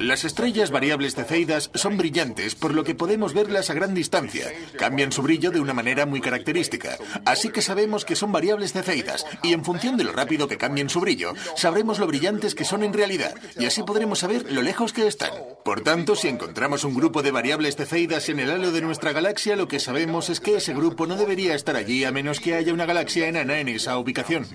Las 0.00 0.24
estrellas 0.24 0.70
variables 0.70 1.14
cefeidas 1.14 1.70
son 1.74 1.98
brillantes, 1.98 2.54
por 2.54 2.72
lo 2.72 2.84
que 2.84 2.94
podemos 2.94 3.34
verlas 3.34 3.68
a 3.68 3.74
gran 3.74 3.92
distancia. 3.92 4.46
Cambian 4.78 5.12
su 5.12 5.20
brillo 5.20 5.50
de 5.50 5.60
una 5.60 5.74
manera 5.74 6.06
muy 6.06 6.22
característica. 6.22 6.96
Así 7.26 7.50
que 7.50 7.60
sabemos 7.60 8.06
que 8.06 8.16
son 8.16 8.32
variables 8.32 8.72
cefeidas, 8.72 9.26
y 9.42 9.52
en 9.52 9.62
función 9.62 9.98
de 9.98 10.04
lo 10.04 10.12
rápido 10.12 10.48
que 10.48 10.56
cambien 10.56 10.88
su 10.88 11.00
brillo, 11.00 11.34
sabremos 11.54 11.98
lo 11.98 12.06
brillantes 12.06 12.54
que 12.54 12.64
son 12.64 12.82
en 12.82 12.94
realidad, 12.94 13.34
y 13.58 13.66
así 13.66 13.82
podremos 13.82 14.20
saber 14.20 14.50
lo 14.50 14.62
lejos 14.62 14.94
que 14.94 15.06
están. 15.06 15.32
Por 15.66 15.82
tanto, 15.82 16.16
si 16.16 16.28
encontramos 16.28 16.84
un 16.84 16.94
grupo 16.94 17.20
de 17.22 17.32
variables 17.32 17.76
cefeidas 17.76 18.30
en 18.30 18.40
el 18.40 18.50
halo 18.50 18.72
de 18.72 18.80
nuestra 18.80 19.12
galaxia, 19.12 19.54
lo 19.54 19.68
que 19.68 19.80
sabemos 19.80 20.30
es 20.30 20.40
que 20.40 20.56
ese 20.56 20.72
grupo 20.72 21.06
no 21.06 21.16
debería 21.16 21.54
estar 21.54 21.76
allí 21.76 22.04
a 22.04 22.10
menos 22.10 22.40
que 22.40 22.54
haya 22.54 22.72
una 22.72 22.86
galaxia 22.86 23.28
enana 23.28 23.60
en 23.60 23.68
esa 23.68 23.98
ubicación. 23.98 24.46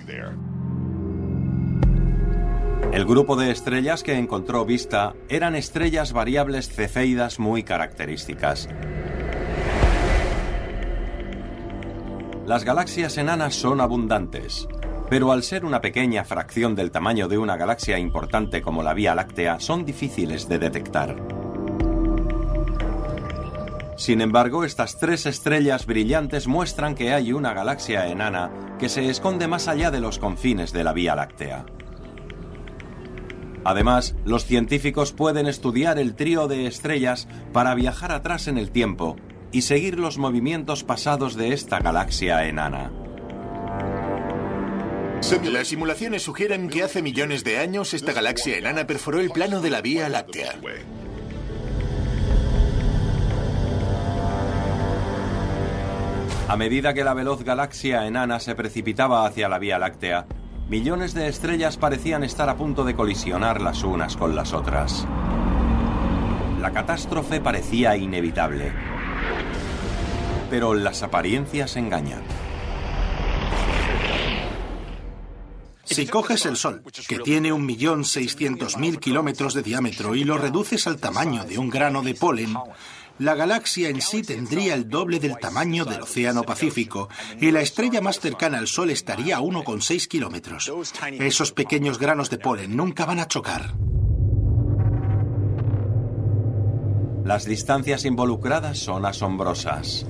El 2.92 3.04
grupo 3.04 3.36
de 3.36 3.50
estrellas 3.50 4.02
que 4.02 4.16
encontró 4.16 4.64
Vista 4.64 5.14
eran 5.28 5.54
estrellas 5.54 6.12
variables 6.12 6.68
cefeidas 6.70 7.38
muy 7.38 7.62
características. 7.62 8.68
Las 12.46 12.64
galaxias 12.64 13.18
enanas 13.18 13.54
son 13.54 13.80
abundantes, 13.80 14.68
pero 15.10 15.32
al 15.32 15.42
ser 15.42 15.64
una 15.64 15.80
pequeña 15.80 16.24
fracción 16.24 16.74
del 16.74 16.90
tamaño 16.90 17.28
de 17.28 17.38
una 17.38 17.56
galaxia 17.56 17.98
importante 17.98 18.62
como 18.62 18.82
la 18.82 18.94
Vía 18.94 19.14
Láctea, 19.14 19.60
son 19.60 19.84
difíciles 19.84 20.48
de 20.48 20.58
detectar. 20.58 21.16
Sin 23.96 24.20
embargo, 24.20 24.64
estas 24.64 24.98
tres 24.98 25.26
estrellas 25.26 25.86
brillantes 25.86 26.46
muestran 26.46 26.94
que 26.94 27.12
hay 27.14 27.32
una 27.32 27.52
galaxia 27.52 28.06
enana 28.08 28.50
que 28.78 28.88
se 28.88 29.08
esconde 29.08 29.48
más 29.48 29.68
allá 29.68 29.90
de 29.90 30.00
los 30.00 30.18
confines 30.18 30.72
de 30.72 30.84
la 30.84 30.92
Vía 30.92 31.16
Láctea. 31.16 31.64
Además, 33.68 34.14
los 34.24 34.44
científicos 34.44 35.10
pueden 35.10 35.48
estudiar 35.48 35.98
el 35.98 36.14
trío 36.14 36.46
de 36.46 36.68
estrellas 36.68 37.26
para 37.52 37.74
viajar 37.74 38.12
atrás 38.12 38.46
en 38.46 38.58
el 38.58 38.70
tiempo 38.70 39.16
y 39.50 39.62
seguir 39.62 39.98
los 39.98 40.18
movimientos 40.18 40.84
pasados 40.84 41.34
de 41.34 41.52
esta 41.52 41.80
galaxia 41.80 42.46
enana. 42.46 42.92
Las 45.50 45.66
simulaciones 45.66 46.22
sugieren 46.22 46.68
que 46.68 46.84
hace 46.84 47.02
millones 47.02 47.42
de 47.42 47.58
años 47.58 47.92
esta 47.92 48.12
galaxia 48.12 48.56
enana 48.56 48.86
perforó 48.86 49.18
el 49.18 49.30
plano 49.30 49.60
de 49.60 49.70
la 49.70 49.80
Vía 49.80 50.08
Láctea. 50.08 50.54
A 56.46 56.56
medida 56.56 56.94
que 56.94 57.02
la 57.02 57.14
veloz 57.14 57.42
galaxia 57.42 58.06
enana 58.06 58.38
se 58.38 58.54
precipitaba 58.54 59.26
hacia 59.26 59.48
la 59.48 59.58
Vía 59.58 59.80
Láctea, 59.80 60.28
millones 60.68 61.14
de 61.14 61.28
estrellas 61.28 61.76
parecían 61.76 62.24
estar 62.24 62.48
a 62.48 62.56
punto 62.56 62.84
de 62.84 62.94
colisionar 62.94 63.60
las 63.60 63.84
unas 63.84 64.16
con 64.16 64.34
las 64.34 64.52
otras. 64.52 65.06
La 66.60 66.72
catástrofe 66.72 67.40
parecía 67.40 67.96
inevitable. 67.96 68.72
Pero 70.50 70.74
las 70.74 71.02
apariencias 71.02 71.76
engañan. 71.76 72.22
Si 75.84 76.06
coges 76.06 76.44
el 76.46 76.56
Sol, 76.56 76.82
que 77.08 77.20
tiene 77.20 77.52
1.600.000 77.52 78.98
kilómetros 78.98 79.54
de 79.54 79.62
diámetro, 79.62 80.16
y 80.16 80.24
lo 80.24 80.36
reduces 80.36 80.86
al 80.88 80.98
tamaño 80.98 81.44
de 81.44 81.58
un 81.58 81.70
grano 81.70 82.02
de 82.02 82.14
polen, 82.14 82.54
la 83.18 83.34
galaxia 83.34 83.88
en 83.88 84.00
sí 84.00 84.22
tendría 84.22 84.74
el 84.74 84.88
doble 84.88 85.18
del 85.20 85.38
tamaño 85.38 85.84
del 85.84 86.02
Océano 86.02 86.42
Pacífico 86.42 87.08
y 87.40 87.50
la 87.50 87.60
estrella 87.60 88.00
más 88.00 88.20
cercana 88.20 88.58
al 88.58 88.66
Sol 88.66 88.90
estaría 88.90 89.38
a 89.38 89.40
1,6 89.40 90.06
kilómetros. 90.06 90.70
Esos 91.12 91.52
pequeños 91.52 91.98
granos 91.98 92.30
de 92.30 92.38
polen 92.38 92.76
nunca 92.76 93.06
van 93.06 93.20
a 93.20 93.28
chocar. 93.28 93.74
Las 97.24 97.44
distancias 97.44 98.04
involucradas 98.04 98.78
son 98.78 99.04
asombrosas. 99.04 100.06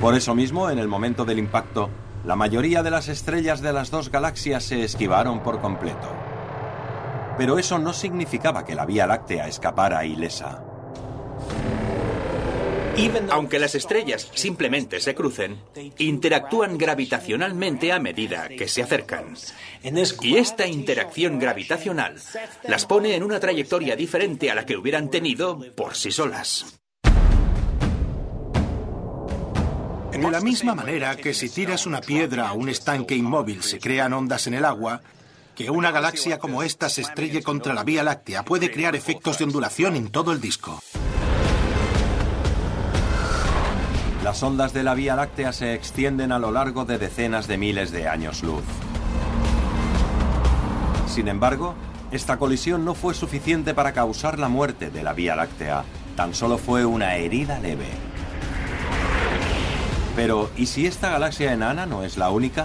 Por 0.00 0.14
eso 0.14 0.34
mismo, 0.34 0.68
en 0.68 0.78
el 0.78 0.88
momento 0.88 1.24
del 1.24 1.38
impacto, 1.38 1.88
la 2.24 2.36
mayoría 2.36 2.82
de 2.82 2.90
las 2.90 3.08
estrellas 3.08 3.62
de 3.62 3.72
las 3.72 3.90
dos 3.90 4.10
galaxias 4.10 4.64
se 4.64 4.82
esquivaron 4.82 5.42
por 5.42 5.60
completo. 5.60 6.08
Pero 7.38 7.58
eso 7.58 7.78
no 7.78 7.92
significaba 7.92 8.64
que 8.64 8.74
la 8.74 8.84
Vía 8.84 9.06
Láctea 9.06 9.48
escapara 9.48 10.04
ilesa. 10.04 10.63
Aunque 13.30 13.58
las 13.58 13.74
estrellas 13.74 14.30
simplemente 14.34 15.00
se 15.00 15.14
crucen, 15.14 15.58
interactúan 15.98 16.78
gravitacionalmente 16.78 17.92
a 17.92 17.98
medida 17.98 18.48
que 18.48 18.68
se 18.68 18.82
acercan. 18.82 19.34
Y 20.22 20.36
esta 20.36 20.66
interacción 20.66 21.38
gravitacional 21.38 22.16
las 22.62 22.86
pone 22.86 23.16
en 23.16 23.22
una 23.22 23.40
trayectoria 23.40 23.96
diferente 23.96 24.50
a 24.50 24.54
la 24.54 24.64
que 24.64 24.76
hubieran 24.76 25.10
tenido 25.10 25.58
por 25.74 25.94
sí 25.94 26.12
solas. 26.12 26.78
De 30.12 30.30
la 30.30 30.40
misma 30.40 30.74
manera 30.74 31.16
que 31.16 31.34
si 31.34 31.50
tiras 31.50 31.86
una 31.86 32.00
piedra 32.00 32.48
a 32.48 32.52
un 32.52 32.68
estanque 32.68 33.16
inmóvil 33.16 33.62
se 33.62 33.78
crean 33.80 34.12
ondas 34.12 34.46
en 34.46 34.54
el 34.54 34.64
agua, 34.64 35.02
que 35.54 35.70
una 35.70 35.90
galaxia 35.90 36.38
como 36.38 36.62
esta 36.62 36.88
se 36.88 37.02
estrelle 37.02 37.42
contra 37.42 37.74
la 37.74 37.84
Vía 37.84 38.02
Láctea 38.02 38.44
puede 38.44 38.70
crear 38.70 38.94
efectos 38.96 39.38
de 39.38 39.44
ondulación 39.44 39.96
en 39.96 40.10
todo 40.10 40.32
el 40.32 40.40
disco. 40.40 40.80
Las 44.24 44.42
ondas 44.42 44.72
de 44.72 44.82
la 44.82 44.94
Vía 44.94 45.16
Láctea 45.16 45.52
se 45.52 45.74
extienden 45.74 46.32
a 46.32 46.38
lo 46.38 46.50
largo 46.50 46.86
de 46.86 46.96
decenas 46.96 47.46
de 47.46 47.58
miles 47.58 47.90
de 47.92 48.08
años 48.08 48.42
luz. 48.42 48.64
Sin 51.06 51.28
embargo, 51.28 51.74
esta 52.10 52.38
colisión 52.38 52.86
no 52.86 52.94
fue 52.94 53.12
suficiente 53.12 53.74
para 53.74 53.92
causar 53.92 54.38
la 54.38 54.48
muerte 54.48 54.90
de 54.90 55.02
la 55.02 55.12
Vía 55.12 55.36
Láctea, 55.36 55.84
tan 56.16 56.32
solo 56.32 56.56
fue 56.56 56.86
una 56.86 57.16
herida 57.16 57.60
leve. 57.60 57.84
Pero, 60.16 60.48
¿y 60.56 60.66
si 60.66 60.86
esta 60.86 61.10
galaxia 61.10 61.52
enana 61.52 61.84
no 61.84 62.02
es 62.02 62.16
la 62.16 62.30
única? 62.30 62.64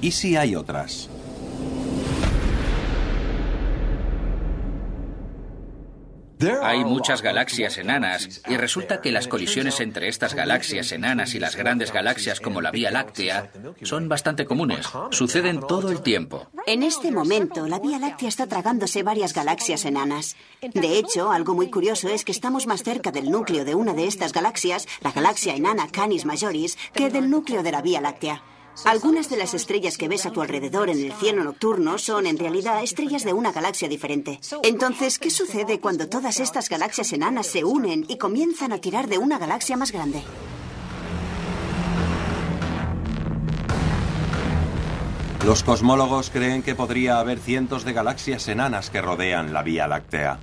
¿Y 0.00 0.12
si 0.12 0.36
hay 0.36 0.54
otras? 0.54 1.09
Hay 6.62 6.84
muchas 6.84 7.22
galaxias 7.22 7.76
enanas 7.78 8.42
y 8.48 8.56
resulta 8.56 9.00
que 9.00 9.12
las 9.12 9.28
colisiones 9.28 9.80
entre 9.80 10.08
estas 10.08 10.34
galaxias 10.34 10.92
enanas 10.92 11.34
y 11.34 11.38
las 11.38 11.56
grandes 11.56 11.92
galaxias 11.92 12.40
como 12.40 12.60
la 12.60 12.70
Vía 12.70 12.90
Láctea 12.90 13.50
son 13.82 14.08
bastante 14.08 14.44
comunes. 14.46 14.86
Suceden 15.10 15.60
todo 15.60 15.90
el 15.90 16.02
tiempo. 16.02 16.48
En 16.66 16.82
este 16.82 17.10
momento, 17.10 17.66
la 17.66 17.78
Vía 17.78 17.98
Láctea 17.98 18.28
está 18.28 18.46
tragándose 18.46 19.02
varias 19.02 19.34
galaxias 19.34 19.84
enanas. 19.84 20.36
De 20.62 20.98
hecho, 20.98 21.30
algo 21.30 21.54
muy 21.54 21.70
curioso 21.70 22.08
es 22.08 22.24
que 22.24 22.32
estamos 22.32 22.66
más 22.66 22.82
cerca 22.82 23.10
del 23.10 23.30
núcleo 23.30 23.64
de 23.64 23.74
una 23.74 23.92
de 23.92 24.06
estas 24.06 24.32
galaxias, 24.32 24.86
la 25.00 25.12
galaxia 25.12 25.54
enana 25.54 25.88
Canis 25.90 26.24
Majoris, 26.24 26.78
que 26.94 27.10
del 27.10 27.30
núcleo 27.30 27.62
de 27.62 27.72
la 27.72 27.82
Vía 27.82 28.00
Láctea. 28.00 28.42
Algunas 28.84 29.28
de 29.28 29.36
las 29.36 29.52
estrellas 29.54 29.98
que 29.98 30.08
ves 30.08 30.24
a 30.26 30.30
tu 30.30 30.40
alrededor 30.40 30.88
en 30.88 30.98
el 30.98 31.12
cielo 31.12 31.44
nocturno 31.44 31.98
son 31.98 32.26
en 32.26 32.38
realidad 32.38 32.82
estrellas 32.82 33.24
de 33.24 33.32
una 33.32 33.52
galaxia 33.52 33.88
diferente. 33.88 34.40
Entonces, 34.62 35.18
¿qué 35.18 35.30
sucede 35.30 35.80
cuando 35.80 36.08
todas 36.08 36.40
estas 36.40 36.68
galaxias 36.68 37.12
enanas 37.12 37.46
se 37.46 37.64
unen 37.64 38.06
y 38.08 38.16
comienzan 38.16 38.72
a 38.72 38.78
tirar 38.78 39.08
de 39.08 39.18
una 39.18 39.38
galaxia 39.38 39.76
más 39.76 39.92
grande? 39.92 40.22
Los 45.44 45.62
cosmólogos 45.62 46.30
creen 46.30 46.62
que 46.62 46.74
podría 46.74 47.18
haber 47.18 47.38
cientos 47.38 47.84
de 47.84 47.92
galaxias 47.92 48.46
enanas 48.48 48.90
que 48.90 49.00
rodean 49.00 49.52
la 49.52 49.62
Vía 49.62 49.88
Láctea. 49.88 50.38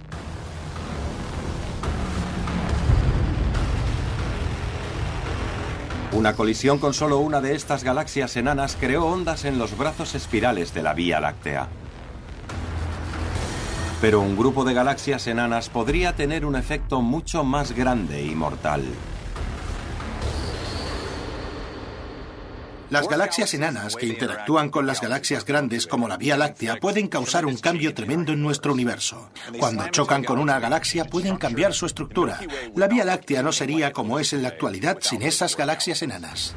Una 6.17 6.33
colisión 6.33 6.79
con 6.79 6.95
solo 6.95 7.19
una 7.19 7.41
de 7.41 7.53
estas 7.53 7.83
galaxias 7.83 8.35
enanas 8.37 8.75
creó 8.79 9.05
ondas 9.05 9.45
en 9.45 9.59
los 9.59 9.77
brazos 9.77 10.15
espirales 10.15 10.73
de 10.73 10.81
la 10.81 10.95
Vía 10.95 11.19
Láctea. 11.19 11.67
Pero 14.01 14.21
un 14.21 14.35
grupo 14.35 14.65
de 14.65 14.73
galaxias 14.73 15.27
enanas 15.27 15.69
podría 15.69 16.15
tener 16.15 16.43
un 16.43 16.55
efecto 16.55 17.03
mucho 17.03 17.43
más 17.43 17.71
grande 17.73 18.23
y 18.23 18.33
mortal. 18.33 18.83
Las 22.89 23.09
galaxias 23.09 23.53
enanas 23.53 23.97
que 23.97 24.05
interactúan 24.05 24.69
con 24.69 24.87
las 24.87 25.01
galaxias 25.01 25.43
grandes 25.43 25.87
como 25.87 26.07
la 26.07 26.15
Vía 26.15 26.37
Láctea 26.37 26.77
pueden 26.77 27.09
causar 27.09 27.45
un 27.45 27.57
cambio 27.57 27.93
tremendo 27.93 28.31
en 28.31 28.41
nuestro 28.41 28.71
universo. 28.71 29.29
Cuando 29.59 29.89
chocan 29.89 30.23
con 30.23 30.39
una 30.39 30.59
galaxia 30.59 31.03
pueden 31.03 31.35
cambiar 31.35 31.73
su 31.73 31.85
estructura. 31.85 32.39
La 32.75 32.87
Vía 32.87 33.03
Láctea 33.03 33.43
no 33.43 33.51
sería 33.51 33.91
como 33.91 34.19
es 34.19 34.31
en 34.31 34.41
la 34.41 34.49
actualidad 34.49 34.99
sin 35.01 35.21
esas 35.21 35.57
galaxias 35.57 36.01
enanas. 36.01 36.55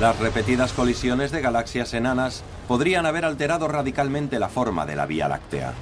Las 0.00 0.18
repetidas 0.18 0.72
colisiones 0.72 1.32
de 1.32 1.40
galaxias 1.40 1.92
enanas 1.92 2.44
podrían 2.68 3.04
haber 3.04 3.24
alterado 3.24 3.66
radicalmente 3.66 4.38
la 4.38 4.48
forma 4.48 4.86
de 4.86 4.96
la 4.96 5.06
Vía 5.06 5.28
Láctea. 5.28 5.74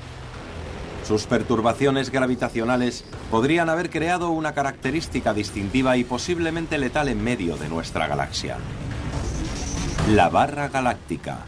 Sus 1.08 1.24
perturbaciones 1.24 2.12
gravitacionales 2.12 3.02
podrían 3.30 3.70
haber 3.70 3.88
creado 3.88 4.28
una 4.28 4.52
característica 4.52 5.32
distintiva 5.32 5.96
y 5.96 6.04
posiblemente 6.04 6.76
letal 6.76 7.08
en 7.08 7.24
medio 7.24 7.56
de 7.56 7.70
nuestra 7.70 8.06
galaxia. 8.06 8.58
La 10.10 10.28
barra 10.28 10.68
galáctica. 10.68 11.46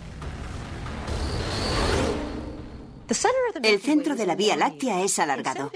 El 3.63 3.81
centro 3.83 4.17
de 4.17 4.25
la 4.25 4.35
Vía 4.35 4.57
Láctea 4.57 5.03
es 5.03 5.19
alargado. 5.19 5.71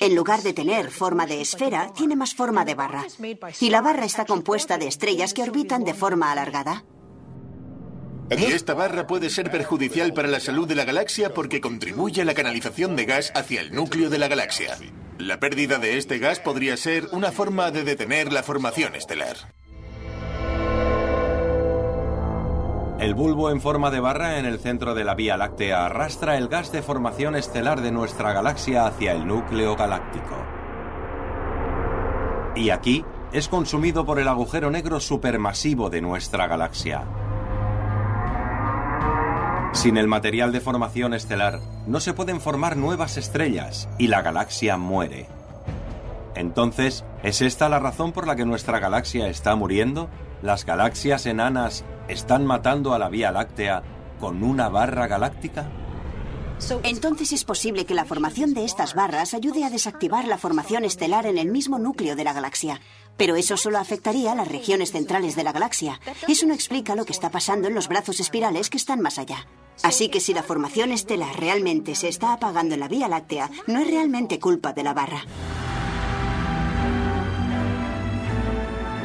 En 0.00 0.14
lugar 0.14 0.42
de 0.42 0.52
tener 0.52 0.90
forma 0.90 1.24
de 1.24 1.40
esfera, 1.40 1.90
tiene 1.96 2.16
más 2.16 2.34
forma 2.34 2.66
de 2.66 2.74
barra. 2.74 3.06
Y 3.60 3.70
la 3.70 3.80
barra 3.80 4.04
está 4.04 4.26
compuesta 4.26 4.76
de 4.76 4.88
estrellas 4.88 5.32
que 5.32 5.42
orbitan 5.42 5.84
de 5.84 5.94
forma 5.94 6.32
alargada. 6.32 6.84
Y 8.38 8.44
esta 8.44 8.74
barra 8.74 9.06
puede 9.06 9.30
ser 9.30 9.50
perjudicial 9.50 10.12
para 10.12 10.28
la 10.28 10.40
salud 10.40 10.66
de 10.66 10.74
la 10.74 10.84
galaxia 10.84 11.34
porque 11.34 11.60
contribuye 11.60 12.22
a 12.22 12.24
la 12.24 12.34
canalización 12.34 12.96
de 12.96 13.04
gas 13.04 13.32
hacia 13.34 13.60
el 13.60 13.74
núcleo 13.74 14.10
de 14.10 14.18
la 14.18 14.28
galaxia. 14.28 14.76
La 15.18 15.38
pérdida 15.38 15.78
de 15.78 15.98
este 15.98 16.18
gas 16.18 16.40
podría 16.40 16.76
ser 16.76 17.08
una 17.12 17.30
forma 17.30 17.70
de 17.70 17.84
detener 17.84 18.32
la 18.32 18.42
formación 18.42 18.94
estelar. 18.94 19.36
El 22.98 23.14
bulbo 23.14 23.50
en 23.50 23.60
forma 23.60 23.90
de 23.90 24.00
barra 24.00 24.38
en 24.38 24.46
el 24.46 24.60
centro 24.60 24.94
de 24.94 25.04
la 25.04 25.14
Vía 25.14 25.36
Láctea 25.36 25.86
arrastra 25.86 26.38
el 26.38 26.48
gas 26.48 26.70
de 26.70 26.82
formación 26.82 27.34
estelar 27.34 27.80
de 27.80 27.90
nuestra 27.90 28.32
galaxia 28.32 28.86
hacia 28.86 29.12
el 29.12 29.26
núcleo 29.26 29.74
galáctico. 29.74 30.36
Y 32.54 32.70
aquí 32.70 33.04
es 33.32 33.48
consumido 33.48 34.04
por 34.06 34.20
el 34.20 34.28
agujero 34.28 34.70
negro 34.70 35.00
supermasivo 35.00 35.90
de 35.90 36.00
nuestra 36.00 36.46
galaxia. 36.46 37.04
Sin 39.72 39.96
el 39.96 40.06
material 40.06 40.52
de 40.52 40.60
formación 40.60 41.14
estelar, 41.14 41.58
no 41.86 42.00
se 42.00 42.12
pueden 42.12 42.40
formar 42.40 42.76
nuevas 42.76 43.16
estrellas 43.16 43.88
y 43.98 44.08
la 44.08 44.20
galaxia 44.20 44.76
muere. 44.76 45.26
Entonces, 46.34 47.04
¿es 47.22 47.40
esta 47.40 47.68
la 47.68 47.78
razón 47.78 48.12
por 48.12 48.26
la 48.26 48.36
que 48.36 48.44
nuestra 48.44 48.78
galaxia 48.78 49.28
está 49.28 49.56
muriendo? 49.56 50.10
¿Las 50.42 50.66
galaxias 50.66 51.24
enanas 51.24 51.84
están 52.08 52.44
matando 52.44 52.92
a 52.92 52.98
la 52.98 53.08
Vía 53.08 53.32
Láctea 53.32 53.82
con 54.20 54.42
una 54.44 54.68
barra 54.68 55.06
galáctica? 55.06 55.68
Entonces 56.84 57.32
es 57.32 57.44
posible 57.44 57.86
que 57.86 57.94
la 57.94 58.04
formación 58.04 58.54
de 58.54 58.64
estas 58.64 58.94
barras 58.94 59.34
ayude 59.34 59.64
a 59.64 59.70
desactivar 59.70 60.26
la 60.26 60.38
formación 60.38 60.84
estelar 60.84 61.26
en 61.26 61.38
el 61.38 61.50
mismo 61.50 61.78
núcleo 61.78 62.14
de 62.14 62.24
la 62.24 62.32
galaxia. 62.32 62.80
Pero 63.16 63.36
eso 63.36 63.56
solo 63.56 63.78
afectaría 63.78 64.32
a 64.32 64.34
las 64.34 64.48
regiones 64.48 64.92
centrales 64.92 65.34
de 65.34 65.44
la 65.44 65.52
galaxia. 65.52 65.98
Eso 66.28 66.46
no 66.46 66.54
explica 66.54 66.94
lo 66.94 67.04
que 67.04 67.12
está 67.12 67.30
pasando 67.30 67.68
en 67.68 67.74
los 67.74 67.88
brazos 67.88 68.20
espirales 68.20 68.70
que 68.70 68.76
están 68.76 69.00
más 69.00 69.18
allá. 69.18 69.46
Así 69.82 70.08
que 70.08 70.20
si 70.20 70.32
la 70.32 70.42
formación 70.42 70.92
estelar 70.92 71.38
realmente 71.38 71.94
se 71.94 72.08
está 72.08 72.32
apagando 72.32 72.74
en 72.74 72.80
la 72.80 72.88
Vía 72.88 73.08
Láctea, 73.08 73.50
no 73.66 73.80
es 73.80 73.88
realmente 73.88 74.38
culpa 74.38 74.72
de 74.72 74.84
la 74.84 74.94
barra. 74.94 75.24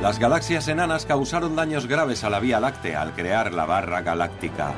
Las 0.01 0.19
galaxias 0.19 0.67
enanas 0.67 1.07
causaron 1.07 1.55
daños 1.55 1.87
graves 1.87 2.23
a 2.23 2.29
la 2.29 2.39
Vía 2.39 2.59
Láctea 2.59 3.01
al 3.01 3.13
crear 3.13 3.53
la 3.53 3.65
barra 3.65 4.01
galáctica. 4.01 4.73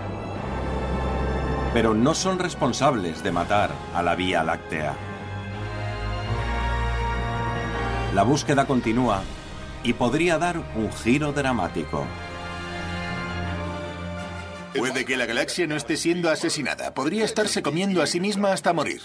Pero 1.74 1.94
no 1.94 2.16
son 2.16 2.40
responsables 2.40 3.22
de 3.22 3.32
matar 3.32 3.72
a 3.94 4.02
la 4.02 4.16
Vía 4.16 4.44
Láctea. 4.44 4.96
La 8.16 8.24
búsqueda 8.24 8.66
continúa 8.66 9.22
y 9.84 9.94
podría 9.94 10.38
dar 10.38 10.58
un 10.76 10.92
giro 10.92 11.34
dramático. 11.34 12.06
Puede 14.76 15.06
que 15.06 15.18
la 15.18 15.26
galaxia 15.26 15.68
no 15.68 15.76
esté 15.76 15.98
siendo 15.98 16.30
asesinada. 16.30 16.94
Podría 16.94 17.26
estarse 17.26 17.62
comiendo 17.64 18.02
a 18.02 18.08
sí 18.08 18.20
misma 18.20 18.54
hasta 18.54 18.74
morir. 18.74 19.02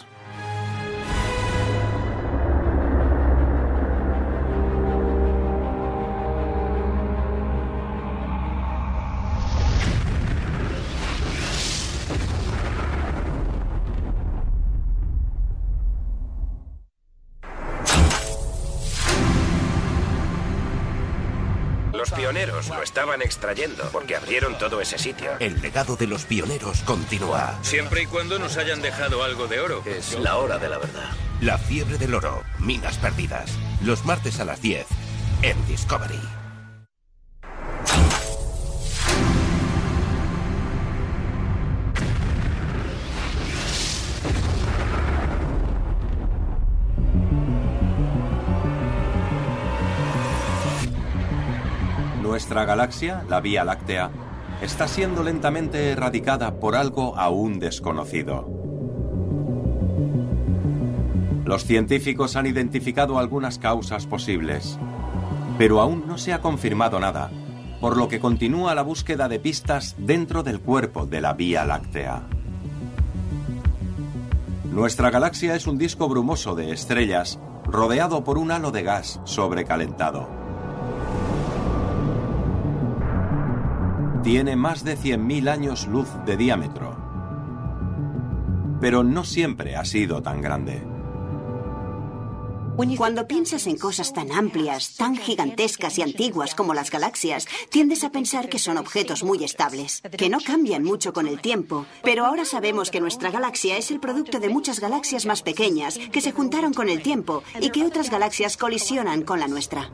Estaban 22.94 23.22
extrayendo 23.22 23.88
porque 23.90 24.14
abrieron 24.14 24.56
todo 24.56 24.80
ese 24.80 24.98
sitio. 24.98 25.32
El 25.40 25.60
legado 25.60 25.96
de 25.96 26.06
los 26.06 26.26
pioneros 26.26 26.82
continúa. 26.82 27.58
Siempre 27.62 28.02
y 28.02 28.06
cuando 28.06 28.38
nos 28.38 28.56
hayan 28.56 28.82
dejado 28.82 29.24
algo 29.24 29.48
de 29.48 29.58
oro. 29.58 29.82
Es 29.84 30.16
la 30.20 30.36
hora 30.36 30.58
de 30.58 30.68
la 30.68 30.78
verdad. 30.78 31.10
La 31.40 31.58
fiebre 31.58 31.98
del 31.98 32.14
oro, 32.14 32.44
minas 32.60 32.96
perdidas. 32.98 33.50
Los 33.82 34.04
martes 34.04 34.38
a 34.38 34.44
las 34.44 34.62
10 34.62 34.86
en 35.42 35.66
Discovery. 35.66 36.43
Nuestra 52.44 52.66
galaxia, 52.66 53.24
la 53.26 53.40
Vía 53.40 53.64
Láctea, 53.64 54.10
está 54.60 54.86
siendo 54.86 55.22
lentamente 55.22 55.92
erradicada 55.92 56.60
por 56.60 56.76
algo 56.76 57.16
aún 57.16 57.58
desconocido. 57.58 58.46
Los 61.46 61.64
científicos 61.64 62.36
han 62.36 62.44
identificado 62.44 63.18
algunas 63.18 63.58
causas 63.58 64.06
posibles, 64.06 64.78
pero 65.56 65.80
aún 65.80 66.06
no 66.06 66.18
se 66.18 66.34
ha 66.34 66.42
confirmado 66.42 67.00
nada, 67.00 67.30
por 67.80 67.96
lo 67.96 68.08
que 68.08 68.20
continúa 68.20 68.74
la 68.74 68.82
búsqueda 68.82 69.26
de 69.30 69.40
pistas 69.40 69.94
dentro 69.96 70.42
del 70.42 70.60
cuerpo 70.60 71.06
de 71.06 71.22
la 71.22 71.32
Vía 71.32 71.64
Láctea. 71.64 72.24
Nuestra 74.70 75.08
galaxia 75.08 75.54
es 75.54 75.66
un 75.66 75.78
disco 75.78 76.10
brumoso 76.10 76.54
de 76.54 76.72
estrellas 76.72 77.38
rodeado 77.64 78.22
por 78.22 78.36
un 78.36 78.50
halo 78.50 78.70
de 78.70 78.82
gas 78.82 79.22
sobrecalentado. 79.24 80.43
Tiene 84.24 84.56
más 84.56 84.84
de 84.84 84.96
100.000 84.96 85.50
años 85.50 85.86
luz 85.86 86.08
de 86.24 86.38
diámetro. 86.38 86.96
Pero 88.80 89.04
no 89.04 89.22
siempre 89.22 89.76
ha 89.76 89.84
sido 89.84 90.22
tan 90.22 90.40
grande. 90.40 90.82
Cuando 92.96 93.28
piensas 93.28 93.66
en 93.66 93.76
cosas 93.76 94.14
tan 94.14 94.32
amplias, 94.32 94.96
tan 94.96 95.16
gigantescas 95.16 95.98
y 95.98 96.02
antiguas 96.02 96.54
como 96.54 96.72
las 96.72 96.90
galaxias, 96.90 97.46
tiendes 97.68 98.02
a 98.02 98.10
pensar 98.10 98.48
que 98.48 98.58
son 98.58 98.78
objetos 98.78 99.22
muy 99.22 99.44
estables, 99.44 100.00
que 100.16 100.30
no 100.30 100.38
cambian 100.40 100.82
mucho 100.84 101.12
con 101.12 101.28
el 101.28 101.42
tiempo. 101.42 101.84
Pero 102.02 102.24
ahora 102.24 102.46
sabemos 102.46 102.90
que 102.90 103.02
nuestra 103.02 103.30
galaxia 103.30 103.76
es 103.76 103.90
el 103.90 104.00
producto 104.00 104.40
de 104.40 104.48
muchas 104.48 104.80
galaxias 104.80 105.26
más 105.26 105.42
pequeñas 105.42 105.98
que 105.98 106.22
se 106.22 106.32
juntaron 106.32 106.72
con 106.72 106.88
el 106.88 107.02
tiempo 107.02 107.42
y 107.60 107.68
que 107.68 107.84
otras 107.84 108.10
galaxias 108.10 108.56
colisionan 108.56 109.22
con 109.22 109.38
la 109.38 109.48
nuestra. 109.48 109.90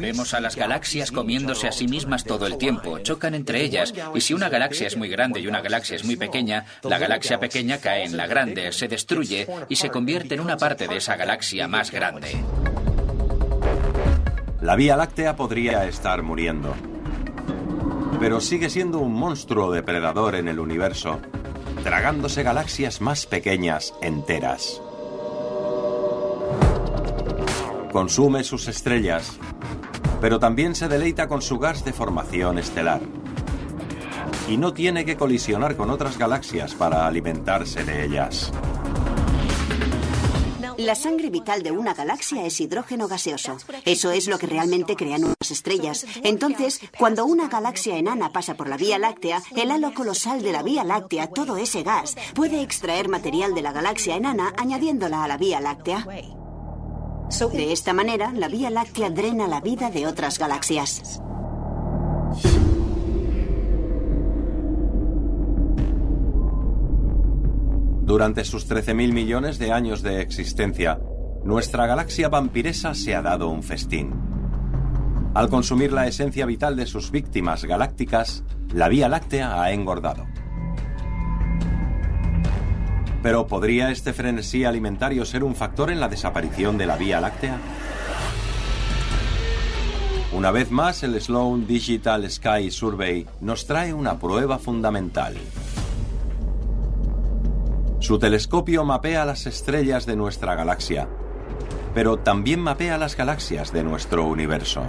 Vemos 0.00 0.32
a 0.32 0.40
las 0.40 0.56
galaxias 0.56 1.12
comiéndose 1.12 1.68
a 1.68 1.72
sí 1.72 1.86
mismas 1.86 2.24
todo 2.24 2.46
el 2.46 2.56
tiempo, 2.56 2.98
chocan 3.00 3.34
entre 3.34 3.62
ellas, 3.62 3.92
y 4.14 4.22
si 4.22 4.32
una 4.32 4.48
galaxia 4.48 4.86
es 4.86 4.96
muy 4.96 5.10
grande 5.10 5.40
y 5.40 5.46
una 5.46 5.60
galaxia 5.60 5.96
es 5.96 6.06
muy 6.06 6.16
pequeña, 6.16 6.64
la 6.82 6.98
galaxia 6.98 7.38
pequeña 7.38 7.78
cae 7.78 8.04
en 8.04 8.16
la 8.16 8.26
grande, 8.26 8.72
se 8.72 8.88
destruye 8.88 9.46
y 9.68 9.76
se 9.76 9.90
convierte 9.90 10.36
en 10.36 10.40
una 10.40 10.56
parte 10.56 10.88
de 10.88 10.96
esa 10.96 11.16
galaxia 11.16 11.68
más 11.68 11.90
grande. 11.90 12.42
La 14.62 14.74
Vía 14.74 14.96
Láctea 14.96 15.36
podría 15.36 15.84
estar 15.84 16.22
muriendo, 16.22 16.74
pero 18.18 18.40
sigue 18.40 18.70
siendo 18.70 19.00
un 19.00 19.12
monstruo 19.12 19.70
depredador 19.70 20.34
en 20.34 20.48
el 20.48 20.60
universo, 20.60 21.20
tragándose 21.84 22.42
galaxias 22.42 23.02
más 23.02 23.26
pequeñas 23.26 23.92
enteras. 24.00 24.80
Consume 27.92 28.44
sus 28.44 28.68
estrellas 28.68 29.38
pero 30.20 30.38
también 30.38 30.74
se 30.74 30.88
deleita 30.88 31.28
con 31.28 31.42
su 31.42 31.58
gas 31.58 31.84
de 31.84 31.92
formación 31.92 32.58
estelar. 32.58 33.00
Y 34.48 34.56
no 34.56 34.72
tiene 34.72 35.04
que 35.04 35.16
colisionar 35.16 35.76
con 35.76 35.90
otras 35.90 36.18
galaxias 36.18 36.74
para 36.74 37.06
alimentarse 37.06 37.84
de 37.84 38.04
ellas. 38.04 38.52
La 40.80 40.94
sangre 40.94 41.28
vital 41.28 41.62
de 41.62 41.72
una 41.72 41.92
galaxia 41.92 42.46
es 42.46 42.58
hidrógeno 42.58 43.06
gaseoso. 43.06 43.58
Eso 43.84 44.12
es 44.12 44.28
lo 44.28 44.38
que 44.38 44.46
realmente 44.46 44.96
crean 44.96 45.24
unas 45.24 45.50
estrellas. 45.50 46.06
Entonces, 46.24 46.80
cuando 46.98 47.26
una 47.26 47.48
galaxia 47.48 47.98
enana 47.98 48.32
pasa 48.32 48.54
por 48.54 48.66
la 48.66 48.78
Vía 48.78 48.98
Láctea, 48.98 49.42
el 49.54 49.70
halo 49.70 49.92
colosal 49.92 50.42
de 50.42 50.52
la 50.52 50.62
Vía 50.62 50.82
Láctea, 50.82 51.26
todo 51.26 51.58
ese 51.58 51.82
gas, 51.82 52.16
puede 52.34 52.62
extraer 52.62 53.10
material 53.10 53.54
de 53.54 53.60
la 53.60 53.72
galaxia 53.72 54.16
enana 54.16 54.54
añadiéndola 54.56 55.22
a 55.22 55.28
la 55.28 55.36
Vía 55.36 55.60
Láctea. 55.60 56.06
De 57.30 57.72
esta 57.72 57.92
manera, 57.92 58.32
la 58.32 58.48
Vía 58.48 58.70
Láctea 58.70 59.08
drena 59.08 59.46
la 59.46 59.60
vida 59.60 59.88
de 59.88 60.06
otras 60.06 60.38
galaxias. 60.38 61.22
Durante 68.02 68.44
sus 68.44 68.68
13.000 68.68 69.12
millones 69.12 69.58
de 69.60 69.72
años 69.72 70.02
de 70.02 70.20
existencia, 70.20 71.00
nuestra 71.44 71.86
galaxia 71.86 72.28
vampiresa 72.28 72.94
se 72.94 73.14
ha 73.14 73.22
dado 73.22 73.48
un 73.48 73.62
festín. 73.62 74.12
Al 75.32 75.48
consumir 75.48 75.92
la 75.92 76.08
esencia 76.08 76.44
vital 76.46 76.74
de 76.74 76.86
sus 76.86 77.12
víctimas 77.12 77.64
galácticas, 77.64 78.42
la 78.74 78.88
Vía 78.88 79.08
Láctea 79.08 79.62
ha 79.62 79.70
engordado. 79.70 80.26
Pero 83.22 83.46
¿podría 83.46 83.90
este 83.90 84.12
frenesí 84.12 84.64
alimentario 84.64 85.26
ser 85.26 85.44
un 85.44 85.54
factor 85.54 85.90
en 85.90 86.00
la 86.00 86.08
desaparición 86.08 86.78
de 86.78 86.86
la 86.86 86.96
Vía 86.96 87.20
Láctea? 87.20 87.58
Una 90.32 90.50
vez 90.50 90.70
más, 90.70 91.02
el 91.02 91.20
Sloan 91.20 91.66
Digital 91.66 92.30
Sky 92.30 92.70
Survey 92.70 93.26
nos 93.40 93.66
trae 93.66 93.92
una 93.92 94.18
prueba 94.18 94.58
fundamental. 94.58 95.36
Su 97.98 98.18
telescopio 98.18 98.84
mapea 98.84 99.26
las 99.26 99.46
estrellas 99.46 100.06
de 100.06 100.16
nuestra 100.16 100.54
galaxia, 100.54 101.06
pero 101.92 102.16
también 102.16 102.60
mapea 102.60 102.96
las 102.96 103.16
galaxias 103.16 103.70
de 103.72 103.84
nuestro 103.84 104.24
universo. 104.24 104.84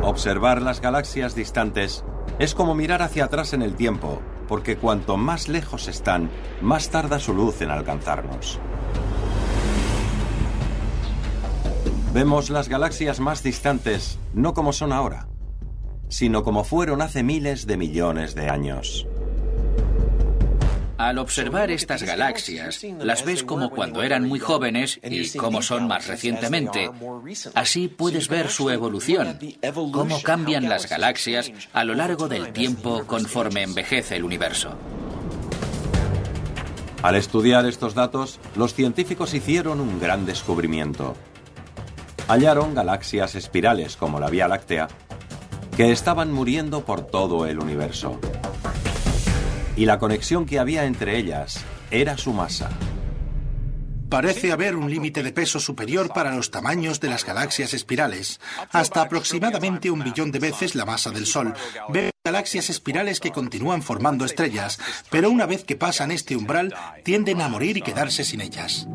Observar 0.00 0.62
las 0.62 0.80
galaxias 0.80 1.34
distantes 1.34 2.02
es 2.38 2.54
como 2.54 2.74
mirar 2.74 3.02
hacia 3.02 3.26
atrás 3.26 3.52
en 3.52 3.60
el 3.60 3.74
tiempo 3.74 4.22
porque 4.46 4.76
cuanto 4.76 5.16
más 5.16 5.48
lejos 5.48 5.88
están, 5.88 6.30
más 6.60 6.90
tarda 6.90 7.18
su 7.18 7.34
luz 7.34 7.60
en 7.62 7.70
alcanzarnos. 7.70 8.60
Vemos 12.12 12.50
las 12.50 12.68
galaxias 12.68 13.18
más 13.18 13.42
distantes 13.42 14.18
no 14.34 14.54
como 14.54 14.72
son 14.72 14.92
ahora, 14.92 15.26
sino 16.08 16.44
como 16.44 16.62
fueron 16.62 17.02
hace 17.02 17.22
miles 17.22 17.66
de 17.66 17.76
millones 17.76 18.34
de 18.34 18.48
años. 18.48 19.06
Al 20.96 21.18
observar 21.18 21.72
estas 21.72 22.04
galaxias, 22.04 22.84
las 23.00 23.24
ves 23.24 23.42
como 23.42 23.70
cuando 23.70 24.02
eran 24.02 24.28
muy 24.28 24.38
jóvenes 24.38 25.00
y 25.02 25.36
como 25.36 25.60
son 25.60 25.88
más 25.88 26.06
recientemente. 26.06 26.90
Así 27.54 27.88
puedes 27.88 28.28
ver 28.28 28.48
su 28.48 28.70
evolución, 28.70 29.38
cómo 29.92 30.22
cambian 30.22 30.68
las 30.68 30.88
galaxias 30.88 31.50
a 31.72 31.84
lo 31.84 31.94
largo 31.94 32.28
del 32.28 32.52
tiempo 32.52 33.04
conforme 33.06 33.62
envejece 33.62 34.16
el 34.16 34.24
universo. 34.24 34.76
Al 37.02 37.16
estudiar 37.16 37.66
estos 37.66 37.94
datos, 37.94 38.38
los 38.54 38.72
científicos 38.72 39.34
hicieron 39.34 39.80
un 39.80 40.00
gran 40.00 40.24
descubrimiento. 40.24 41.14
Hallaron 42.28 42.74
galaxias 42.74 43.34
espirales 43.34 43.96
como 43.96 44.20
la 44.20 44.30
Vía 44.30 44.48
Láctea, 44.48 44.88
que 45.76 45.90
estaban 45.90 46.32
muriendo 46.32 46.84
por 46.84 47.02
todo 47.02 47.46
el 47.46 47.58
universo 47.58 48.18
y 49.76 49.86
la 49.86 49.98
conexión 49.98 50.46
que 50.46 50.58
había 50.58 50.84
entre 50.84 51.18
ellas 51.18 51.64
era 51.90 52.16
su 52.16 52.32
masa. 52.32 52.70
Parece 54.08 54.52
haber 54.52 54.76
un 54.76 54.90
límite 54.90 55.22
de 55.22 55.32
peso 55.32 55.58
superior 55.58 56.12
para 56.12 56.34
los 56.34 56.50
tamaños 56.50 57.00
de 57.00 57.08
las 57.08 57.24
galaxias 57.24 57.74
espirales, 57.74 58.38
hasta 58.70 59.02
aproximadamente 59.02 59.90
un 59.90 60.04
billón 60.04 60.30
de 60.30 60.38
veces 60.38 60.74
la 60.76 60.84
masa 60.84 61.10
del 61.10 61.26
Sol. 61.26 61.54
Veo 61.88 62.10
galaxias 62.24 62.70
espirales 62.70 63.18
que 63.18 63.32
continúan 63.32 63.82
formando 63.82 64.24
estrellas, 64.24 64.78
pero 65.10 65.30
una 65.30 65.46
vez 65.46 65.64
que 65.64 65.76
pasan 65.76 66.12
este 66.12 66.36
umbral, 66.36 66.74
tienden 67.02 67.40
a 67.40 67.48
morir 67.48 67.76
y 67.76 67.82
quedarse 67.82 68.24
sin 68.24 68.40
ellas. 68.40 68.86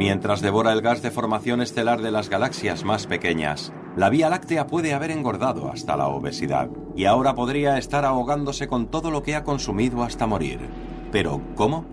Mientras 0.00 0.40
devora 0.40 0.72
el 0.72 0.80
gas 0.80 1.02
de 1.02 1.10
formación 1.10 1.60
estelar 1.60 2.00
de 2.00 2.10
las 2.10 2.30
galaxias 2.30 2.84
más 2.84 3.06
pequeñas, 3.06 3.70
la 3.98 4.08
Vía 4.08 4.30
Láctea 4.30 4.66
puede 4.66 4.94
haber 4.94 5.10
engordado 5.10 5.70
hasta 5.70 5.94
la 5.94 6.08
obesidad 6.08 6.70
y 6.96 7.04
ahora 7.04 7.34
podría 7.34 7.76
estar 7.76 8.06
ahogándose 8.06 8.66
con 8.66 8.90
todo 8.90 9.10
lo 9.10 9.22
que 9.22 9.34
ha 9.34 9.44
consumido 9.44 10.02
hasta 10.02 10.26
morir. 10.26 10.58
Pero, 11.12 11.42
¿cómo? 11.54 11.84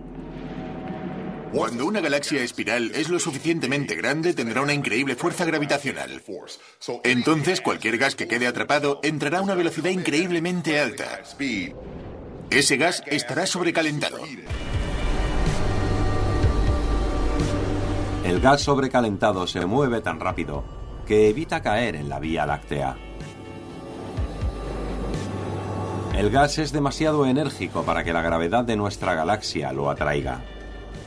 Cuando 1.52 1.84
una 1.84 2.00
galaxia 2.00 2.42
espiral 2.42 2.92
es 2.94 3.10
lo 3.10 3.18
suficientemente 3.18 3.94
grande, 3.94 4.32
tendrá 4.32 4.62
una 4.62 4.72
increíble 4.72 5.14
fuerza 5.14 5.44
gravitacional. 5.44 6.22
Entonces, 7.04 7.60
cualquier 7.60 7.98
gas 7.98 8.14
que 8.14 8.26
quede 8.26 8.46
atrapado 8.46 9.00
entrará 9.02 9.40
a 9.40 9.42
una 9.42 9.54
velocidad 9.54 9.90
increíblemente 9.90 10.80
alta. 10.80 11.20
Ese 12.48 12.78
gas 12.78 13.02
estará 13.06 13.44
sobrecalentado. 13.44 14.16
El 18.28 18.40
gas 18.40 18.60
sobrecalentado 18.60 19.46
se 19.46 19.64
mueve 19.64 20.02
tan 20.02 20.20
rápido 20.20 20.62
que 21.06 21.30
evita 21.30 21.62
caer 21.62 21.96
en 21.96 22.10
la 22.10 22.18
Vía 22.18 22.44
Láctea. 22.44 22.94
El 26.14 26.28
gas 26.28 26.58
es 26.58 26.70
demasiado 26.70 27.24
enérgico 27.24 27.84
para 27.84 28.04
que 28.04 28.12
la 28.12 28.20
gravedad 28.20 28.64
de 28.64 28.76
nuestra 28.76 29.14
galaxia 29.14 29.72
lo 29.72 29.88
atraiga. 29.88 30.42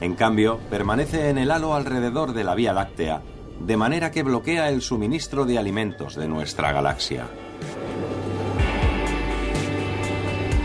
En 0.01 0.15
cambio, 0.15 0.57
permanece 0.71 1.29
en 1.29 1.37
el 1.37 1.51
halo 1.51 1.75
alrededor 1.75 2.33
de 2.33 2.43
la 2.43 2.55
Vía 2.55 2.73
Láctea, 2.73 3.21
de 3.59 3.77
manera 3.77 4.09
que 4.09 4.23
bloquea 4.23 4.69
el 4.69 4.81
suministro 4.81 5.45
de 5.45 5.59
alimentos 5.59 6.15
de 6.15 6.27
nuestra 6.27 6.71
galaxia. 6.71 7.27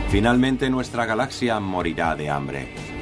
Finalmente 0.08 0.70
nuestra 0.70 1.04
galaxia 1.04 1.60
morirá 1.60 2.16
de 2.16 2.30
hambre. 2.30 2.95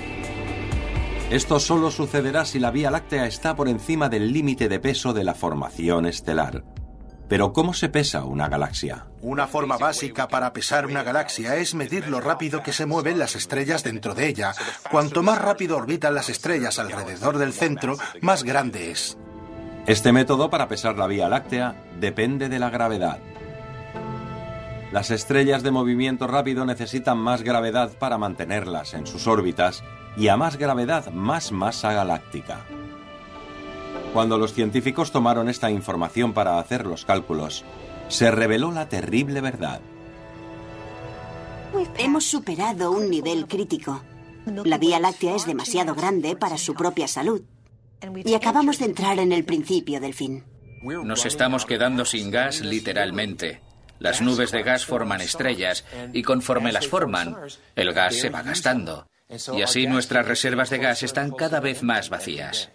Esto 1.31 1.59
solo 1.59 1.91
sucederá 1.91 2.45
si 2.45 2.59
la 2.59 2.71
Vía 2.71 2.91
Láctea 2.91 3.27
está 3.27 3.57
por 3.57 3.69
encima 3.69 4.11
del 4.11 4.33
límite 4.33 4.69
de 4.69 4.79
peso 4.79 5.15
de 5.15 5.25
la 5.25 5.35
formación 5.35 6.05
estelar. 6.05 6.65
Pero 7.29 7.55
¿cómo 7.55 7.73
se 7.73 7.89
pesa 7.89 8.25
una 8.25 8.49
galaxia? 8.49 9.07
Una 9.23 9.47
forma 9.47 9.79
básica 9.79 10.29
para 10.29 10.53
pesar 10.53 10.85
una 10.85 11.03
galaxia 11.03 11.57
es 11.57 11.75
medir 11.75 12.09
lo 12.09 12.21
rápido 12.21 12.63
que 12.63 12.75
se 12.75 12.85
mueven 12.85 13.19
las 13.19 13.37
estrellas 13.37 13.83
dentro 13.83 14.15
de 14.15 14.29
ella. 14.29 14.53
Cuanto 14.91 15.23
más 15.23 15.41
rápido 15.41 15.79
orbitan 15.79 16.15
las 16.15 16.29
estrellas 16.29 16.79
alrededor 16.79 17.39
del 17.39 17.55
centro, 17.55 17.97
más 18.21 18.45
grande 18.45 18.91
es. 18.91 19.17
Este 19.87 20.13
método 20.13 20.51
para 20.51 20.69
pesar 20.69 20.99
la 20.99 21.07
Vía 21.07 21.31
Láctea 21.31 21.83
depende 21.99 22.51
de 22.51 22.59
la 22.59 22.69
gravedad. 22.69 23.19
Las 24.93 25.11
estrellas 25.11 25.63
de 25.63 25.71
movimiento 25.71 26.27
rápido 26.27 26.67
necesitan 26.67 27.17
más 27.17 27.43
gravedad 27.43 27.93
para 27.99 28.19
mantenerlas 28.19 28.93
en 28.93 29.07
sus 29.07 29.27
órbitas 29.27 29.83
y 30.17 30.29
a 30.29 30.37
más 30.37 30.57
gravedad 30.57 31.11
más 31.13 31.53
masa 31.53 31.93
galáctica. 31.93 32.65
Cuando 34.13 34.39
los 34.39 34.53
científicos 34.53 35.11
tomaron 35.11 35.49
esta 35.49 35.71
información 35.71 36.33
para 36.33 36.59
hacer 36.59 36.87
los 36.87 37.05
cálculos, 37.05 37.65
se 38.09 38.31
reveló 38.31 38.71
la 38.71 38.89
terrible 38.89 39.41
verdad. 39.41 39.81
Hemos 41.99 42.25
superado 42.25 42.93
un 42.93 43.11
nivel 43.11 43.47
crítico. 43.49 44.03
La 44.47 44.79
Vía 44.79 45.01
Láctea 45.01 45.35
es 45.35 45.47
demasiado 45.47 45.95
grande 45.95 46.37
para 46.37 46.59
su 46.59 46.75
propia 46.75 47.09
salud. 47.09 47.43
Y 48.25 48.35
acabamos 48.35 48.79
de 48.79 48.85
entrar 48.85 49.19
en 49.19 49.33
el 49.33 49.45
principio 49.45 50.01
del 50.01 50.15
fin. 50.15 50.45
Nos 50.83 51.25
estamos 51.25 51.65
quedando 51.65 52.05
sin 52.05 52.31
gas 52.31 52.61
literalmente. 52.61 53.63
Las 53.99 54.21
nubes 54.21 54.53
de 54.53 54.63
gas 54.63 54.85
forman 54.85 55.23
estrellas 55.23 55.85
y 56.13 56.23
conforme 56.23 56.73
las 56.73 56.87
forman, 56.87 57.37
el 57.75 57.93
gas 57.93 58.17
se 58.17 58.29
va 58.29 58.43
gastando. 58.43 59.07
Y 59.55 59.63
así 59.63 59.87
nuestras 59.87 60.27
reservas 60.27 60.71
de 60.71 60.79
gas 60.79 61.03
están 61.03 61.31
cada 61.31 61.61
vez 61.61 61.83
más 61.83 62.11
vacías. 62.11 62.71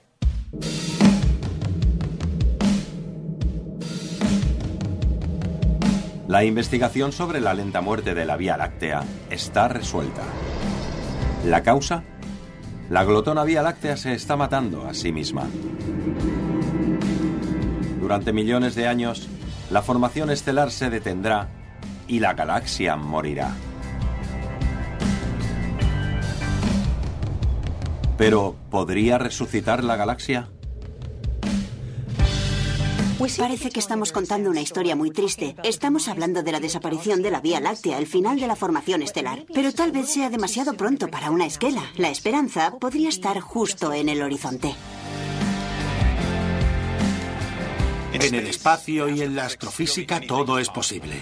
La 6.28 6.44
investigación 6.44 7.12
sobre 7.12 7.42
la 7.42 7.56
lenta 7.56 7.82
muerte 7.82 8.14
de 8.14 8.24
la 8.24 8.38
Vía 8.38 8.56
Láctea 8.56 9.04
está 9.32 9.68
resuelta. 9.68 10.22
¿La 11.46 11.64
causa? 11.64 12.04
La 12.90 13.04
glotona 13.04 13.44
Vía 13.44 13.64
Láctea 13.64 13.98
se 13.98 14.14
está 14.14 14.36
matando 14.36 14.86
a 14.86 14.94
sí 14.94 15.12
misma. 15.12 15.48
Durante 18.00 18.32
millones 18.32 18.76
de 18.76 18.88
años, 18.88 19.28
la 19.72 19.82
formación 19.82 20.30
estelar 20.30 20.72
se 20.72 20.90
detendrá 20.90 21.48
y 22.08 22.20
la 22.20 22.34
galaxia 22.34 22.96
morirá. 22.96 23.52
Pero, 28.20 28.58
¿podría 28.70 29.18
resucitar 29.18 29.82
la 29.82 29.96
galaxia? 29.96 30.50
Parece 33.38 33.70
que 33.70 33.80
estamos 33.80 34.12
contando 34.12 34.50
una 34.50 34.60
historia 34.60 34.94
muy 34.98 35.12
triste. 35.12 35.56
Estamos 35.64 36.10
hablando 36.10 36.44
de 36.44 36.52
la 36.52 36.60
desaparición 36.60 37.22
de 37.22 37.32
la 37.32 37.40
Vía 37.40 37.62
Láctea, 37.62 37.98
el 37.98 38.08
final 38.08 38.38
de 38.38 38.48
la 38.48 38.58
formación 38.58 39.02
estelar. 39.04 39.46
Pero 39.54 39.72
tal 39.72 39.94
vez 39.94 40.10
sea 40.10 40.30
demasiado 40.30 40.74
pronto 40.74 41.08
para 41.08 41.32
una 41.32 41.46
esquela. 41.46 41.82
La 41.96 42.10
esperanza 42.10 42.78
podría 42.78 43.08
estar 43.08 43.40
justo 43.40 43.94
en 43.94 44.10
el 44.10 44.22
horizonte. 44.22 44.76
En 48.12 48.36
el 48.36 48.48
espacio 48.48 49.08
y 49.08 49.22
en 49.22 49.38
la 49.38 49.46
astrofísica 49.46 50.20
todo 50.20 50.60
es 50.60 50.68
posible. 50.68 51.16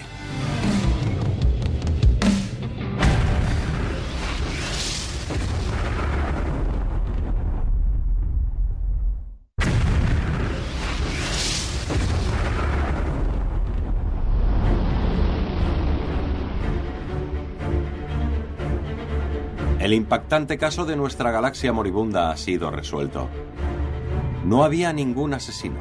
El 19.88 19.94
impactante 19.94 20.58
caso 20.58 20.84
de 20.84 20.96
nuestra 20.96 21.30
galaxia 21.30 21.72
moribunda 21.72 22.30
ha 22.30 22.36
sido 22.36 22.70
resuelto. 22.70 23.30
No 24.44 24.62
había 24.62 24.92
ningún 24.92 25.32
asesino. 25.32 25.80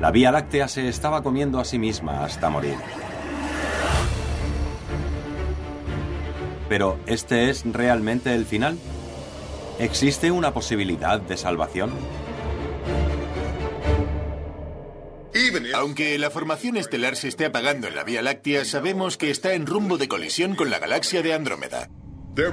La 0.00 0.10
Vía 0.10 0.32
Láctea 0.32 0.66
se 0.66 0.88
estaba 0.88 1.22
comiendo 1.22 1.60
a 1.60 1.64
sí 1.64 1.78
misma 1.78 2.24
hasta 2.24 2.50
morir. 2.50 2.74
Pero, 6.68 6.98
¿este 7.06 7.50
es 7.50 7.62
realmente 7.64 8.34
el 8.34 8.46
final? 8.46 8.76
¿Existe 9.78 10.32
una 10.32 10.52
posibilidad 10.52 11.20
de 11.20 11.36
salvación? 11.36 11.92
Aunque 15.76 16.18
la 16.18 16.30
formación 16.30 16.76
estelar 16.76 17.14
se 17.14 17.28
esté 17.28 17.46
apagando 17.46 17.86
en 17.86 17.94
la 17.94 18.02
Vía 18.02 18.22
Láctea, 18.22 18.64
sabemos 18.64 19.16
que 19.16 19.30
está 19.30 19.54
en 19.54 19.66
rumbo 19.66 19.98
de 19.98 20.08
colisión 20.08 20.56
con 20.56 20.68
la 20.68 20.80
galaxia 20.80 21.22
de 21.22 21.32
Andrómeda. 21.32 21.90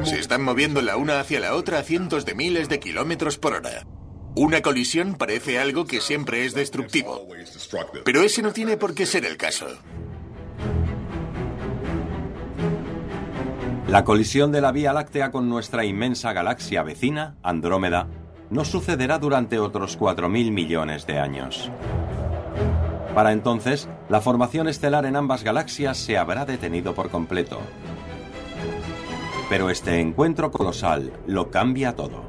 Se 0.04 0.20
están 0.20 0.44
moviendo 0.44 0.82
la 0.82 0.96
una 0.98 1.20
hacia 1.20 1.39
la 1.39 1.56
otra 1.56 1.80
a 1.80 1.84
cientos 1.84 2.26
de 2.26 2.36
miles 2.36 2.70
de 2.70 2.80
kilómetros 2.80 3.38
por 3.38 3.54
hora. 3.54 3.88
Una 4.36 4.62
colisión 4.62 5.15
parece 5.15 5.60
algo 5.60 5.86
que 5.86 6.02
siempre 6.02 6.46
es 6.46 6.54
destructivo. 6.54 7.28
Pero 8.06 8.22
ese 8.22 8.41
no 8.44 8.54
tiene 8.54 8.78
por 8.78 8.94
qué 8.94 9.06
ser 9.06 9.26
el 9.26 9.38
caso. 9.38 9.67
La 13.88 14.06
colisión 14.06 14.52
de 14.52 14.62
la 14.62 14.72
Vía 14.72 14.94
Láctea 14.94 15.32
con 15.32 15.50
nuestra 15.50 15.84
inmensa 15.84 16.32
galaxia 16.32 16.84
vecina, 16.84 17.36
Andrómeda, 17.44 18.08
no 18.50 18.63
sucederá 18.63 19.17
durante 19.17 19.60
otros 19.60 20.00
4.000 20.00 20.52
millones 20.52 21.08
de 21.08 21.20
años. 21.20 21.72
Para 23.15 23.34
entonces, 23.34 23.89
la 24.08 24.22
formación 24.22 24.70
estelar 24.70 25.06
en 25.06 25.17
ambas 25.17 25.44
galaxias 25.44 25.98
se 25.98 26.17
habrá 26.17 26.46
detenido 26.46 26.94
por 26.94 27.10
completo. 27.10 27.60
Pero 29.52 29.70
este 29.70 30.00
encuentro 30.00 30.50
colosal 30.50 31.12
lo 31.28 31.52
cambia 31.52 31.94
todo. 31.94 32.24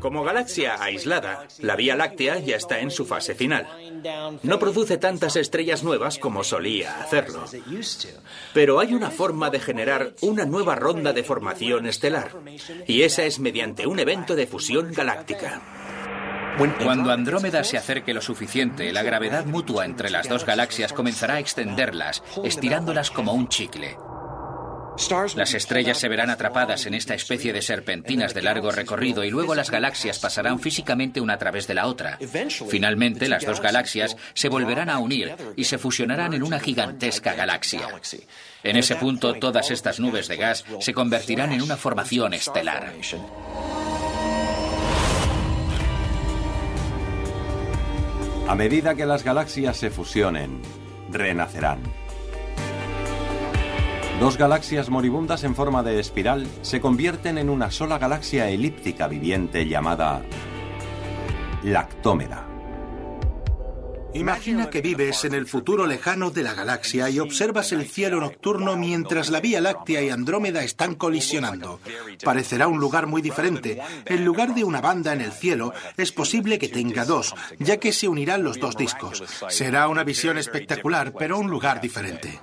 Como 0.00 0.24
galaxia 0.24 0.82
aislada, 0.82 1.46
la 1.58 1.76
Vía 1.76 1.94
Láctea 1.94 2.38
ya 2.38 2.56
está 2.56 2.80
en 2.80 2.90
su 2.90 3.04
fase 3.04 3.34
final. 3.34 3.66
No 4.42 4.58
produce 4.58 4.96
tantas 4.96 5.36
estrellas 5.36 5.84
nuevas 5.84 6.18
como 6.18 6.42
solía 6.42 7.02
hacerlo. 7.02 7.44
Pero 8.54 8.80
hay 8.80 8.94
una 8.94 9.10
forma 9.10 9.50
de 9.50 9.60
generar 9.60 10.14
una 10.22 10.46
nueva 10.46 10.74
ronda 10.74 11.12
de 11.12 11.22
formación 11.22 11.84
estelar. 11.84 12.30
Y 12.86 13.02
esa 13.02 13.24
es 13.24 13.40
mediante 13.40 13.86
un 13.86 13.98
evento 13.98 14.34
de 14.34 14.46
fusión 14.46 14.90
galáctica. 14.90 15.79
Cuando 16.56 17.10
Andrómeda 17.10 17.64
se 17.64 17.78
acerque 17.78 18.14
lo 18.14 18.20
suficiente, 18.20 18.92
la 18.92 19.02
gravedad 19.02 19.44
mutua 19.46 19.84
entre 19.84 20.10
las 20.10 20.28
dos 20.28 20.44
galaxias 20.44 20.92
comenzará 20.92 21.34
a 21.34 21.38
extenderlas, 21.40 22.22
estirándolas 22.44 23.10
como 23.10 23.32
un 23.32 23.48
chicle. 23.48 23.96
Las 25.34 25.54
estrellas 25.54 25.98
se 25.98 26.08
verán 26.08 26.30
atrapadas 26.30 26.84
en 26.84 26.94
esta 26.94 27.14
especie 27.14 27.52
de 27.52 27.62
serpentinas 27.62 28.34
de 28.34 28.42
largo 28.42 28.70
recorrido 28.70 29.24
y 29.24 29.30
luego 29.30 29.54
las 29.54 29.70
galaxias 29.70 30.18
pasarán 30.18 30.58
físicamente 30.58 31.20
una 31.20 31.34
a 31.34 31.38
través 31.38 31.66
de 31.66 31.74
la 31.74 31.86
otra. 31.86 32.18
Finalmente, 32.68 33.28
las 33.28 33.46
dos 33.46 33.60
galaxias 33.60 34.16
se 34.34 34.48
volverán 34.48 34.90
a 34.90 34.98
unir 34.98 35.34
y 35.56 35.64
se 35.64 35.78
fusionarán 35.78 36.34
en 36.34 36.42
una 36.42 36.60
gigantesca 36.60 37.34
galaxia. 37.34 37.88
En 38.62 38.76
ese 38.76 38.96
punto, 38.96 39.34
todas 39.34 39.70
estas 39.70 40.00
nubes 40.00 40.28
de 40.28 40.36
gas 40.36 40.64
se 40.80 40.92
convertirán 40.92 41.52
en 41.52 41.62
una 41.62 41.76
formación 41.76 42.34
estelar. 42.34 42.92
A 48.50 48.56
medida 48.56 48.96
que 48.96 49.06
las 49.06 49.22
galaxias 49.22 49.76
se 49.76 49.90
fusionen, 49.90 50.60
renacerán. 51.08 51.78
Dos 54.18 54.36
galaxias 54.38 54.90
moribundas 54.90 55.44
en 55.44 55.54
forma 55.54 55.84
de 55.84 56.00
espiral 56.00 56.48
se 56.62 56.80
convierten 56.80 57.38
en 57.38 57.48
una 57.48 57.70
sola 57.70 57.98
galaxia 57.98 58.50
elíptica 58.50 59.06
viviente 59.06 59.68
llamada 59.68 60.22
Lactómeda. 61.62 62.49
Imagina 64.14 64.70
que 64.70 64.80
vives 64.80 65.24
en 65.24 65.34
el 65.34 65.46
futuro 65.46 65.86
lejano 65.86 66.30
de 66.30 66.42
la 66.42 66.54
galaxia 66.54 67.08
y 67.10 67.20
observas 67.20 67.72
el 67.72 67.86
cielo 67.88 68.20
nocturno 68.20 68.76
mientras 68.76 69.30
la 69.30 69.40
Vía 69.40 69.60
Láctea 69.60 70.02
y 70.02 70.10
Andrómeda 70.10 70.62
están 70.64 70.94
colisionando. 70.96 71.80
Parecerá 72.24 72.66
un 72.66 72.80
lugar 72.80 73.06
muy 73.06 73.22
diferente. 73.22 73.80
En 74.06 74.24
lugar 74.24 74.54
de 74.54 74.64
una 74.64 74.80
banda 74.80 75.12
en 75.12 75.20
el 75.20 75.32
cielo, 75.32 75.72
es 75.96 76.10
posible 76.12 76.58
que 76.58 76.68
tenga 76.68 77.04
dos, 77.04 77.34
ya 77.58 77.78
que 77.78 77.92
se 77.92 78.08
unirán 78.08 78.42
los 78.42 78.58
dos 78.58 78.76
discos. 78.76 79.22
Será 79.48 79.88
una 79.88 80.04
visión 80.04 80.38
espectacular, 80.38 81.12
pero 81.16 81.38
un 81.38 81.50
lugar 81.50 81.80
diferente. 81.80 82.40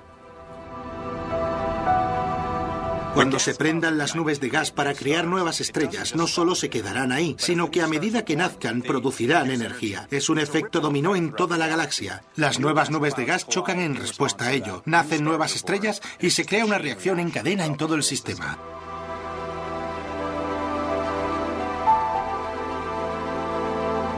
Cuando 3.17 3.39
se 3.39 3.55
prendan 3.55 3.97
las 3.97 4.15
nubes 4.15 4.39
de 4.39 4.49
gas 4.49 4.69
para 4.69 4.93
crear 4.93 5.25
nuevas 5.25 5.59
estrellas, 5.59 6.15
no 6.15 6.27
solo 6.27 6.53
se 6.53 6.69
quedarán 6.69 7.11
ahí, 7.11 7.35
sino 7.39 7.71
que 7.71 7.81
a 7.81 7.87
medida 7.87 8.23
que 8.23 8.35
nazcan 8.35 8.83
producirán 8.83 9.49
energía. 9.49 10.07
Es 10.11 10.29
un 10.29 10.37
efecto 10.37 10.81
dominó 10.81 11.15
en 11.15 11.31
toda 11.31 11.57
la 11.57 11.65
galaxia. 11.65 12.21
Las 12.35 12.59
nuevas 12.59 12.91
nubes 12.91 13.15
de 13.15 13.25
gas 13.25 13.47
chocan 13.47 13.79
en 13.79 13.95
respuesta 13.95 14.45
a 14.45 14.51
ello. 14.51 14.83
Nacen 14.85 15.23
nuevas 15.23 15.55
estrellas 15.55 15.99
y 16.19 16.29
se 16.29 16.45
crea 16.45 16.63
una 16.63 16.77
reacción 16.77 17.19
en 17.19 17.31
cadena 17.31 17.65
en 17.65 17.75
todo 17.75 17.95
el 17.95 18.03
sistema. 18.03 18.59